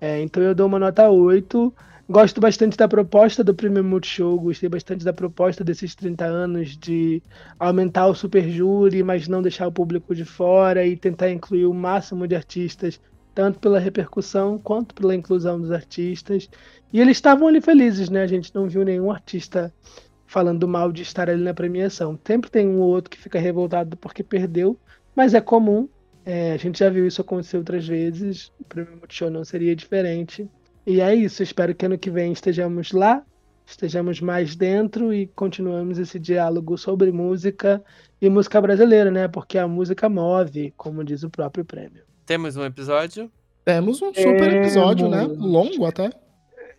[0.00, 1.74] É, então, eu dou uma nota 8.
[2.10, 7.22] Gosto bastante da proposta do Prêmio Multishow, gostei bastante da proposta desses 30 anos de
[7.56, 11.72] aumentar o super júri, mas não deixar o público de fora e tentar incluir o
[11.72, 13.00] máximo de artistas,
[13.32, 16.50] tanto pela repercussão quanto pela inclusão dos artistas.
[16.92, 18.24] E eles estavam ali felizes, né?
[18.24, 19.72] A gente não viu nenhum artista
[20.26, 22.18] falando mal de estar ali na premiação.
[22.26, 24.76] Sempre tem um ou outro que fica revoltado porque perdeu,
[25.14, 25.88] mas é comum.
[26.26, 28.50] É, a gente já viu isso acontecer outras vezes.
[28.58, 30.50] O Prêmio Multishow não seria diferente.
[30.86, 33.22] E é isso, espero que ano que vem estejamos lá,
[33.66, 37.82] estejamos mais dentro e continuemos esse diálogo sobre música
[38.20, 39.28] e música brasileira, né?
[39.28, 42.02] Porque a música move, como diz o próprio prêmio.
[42.26, 43.30] Temos um episódio?
[43.64, 45.20] Temos um super episódio, né?
[45.20, 45.38] Temos.
[45.38, 46.10] Longo até.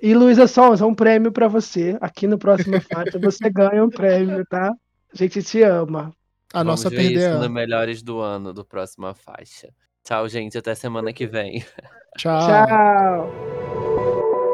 [0.01, 1.95] E Luísa Sons, é um prêmio pra você.
[2.01, 4.73] Aqui no próximo faixa você ganha um prêmio, tá?
[5.13, 6.11] A gente te ama.
[6.53, 7.29] A Vamos nossa ver perder.
[7.29, 9.69] isso no Melhores do Ano, do próxima faixa.
[10.03, 10.57] Tchau, gente.
[10.57, 11.63] Até semana que vem.
[12.17, 12.47] Tchau.
[12.47, 13.80] Tchau.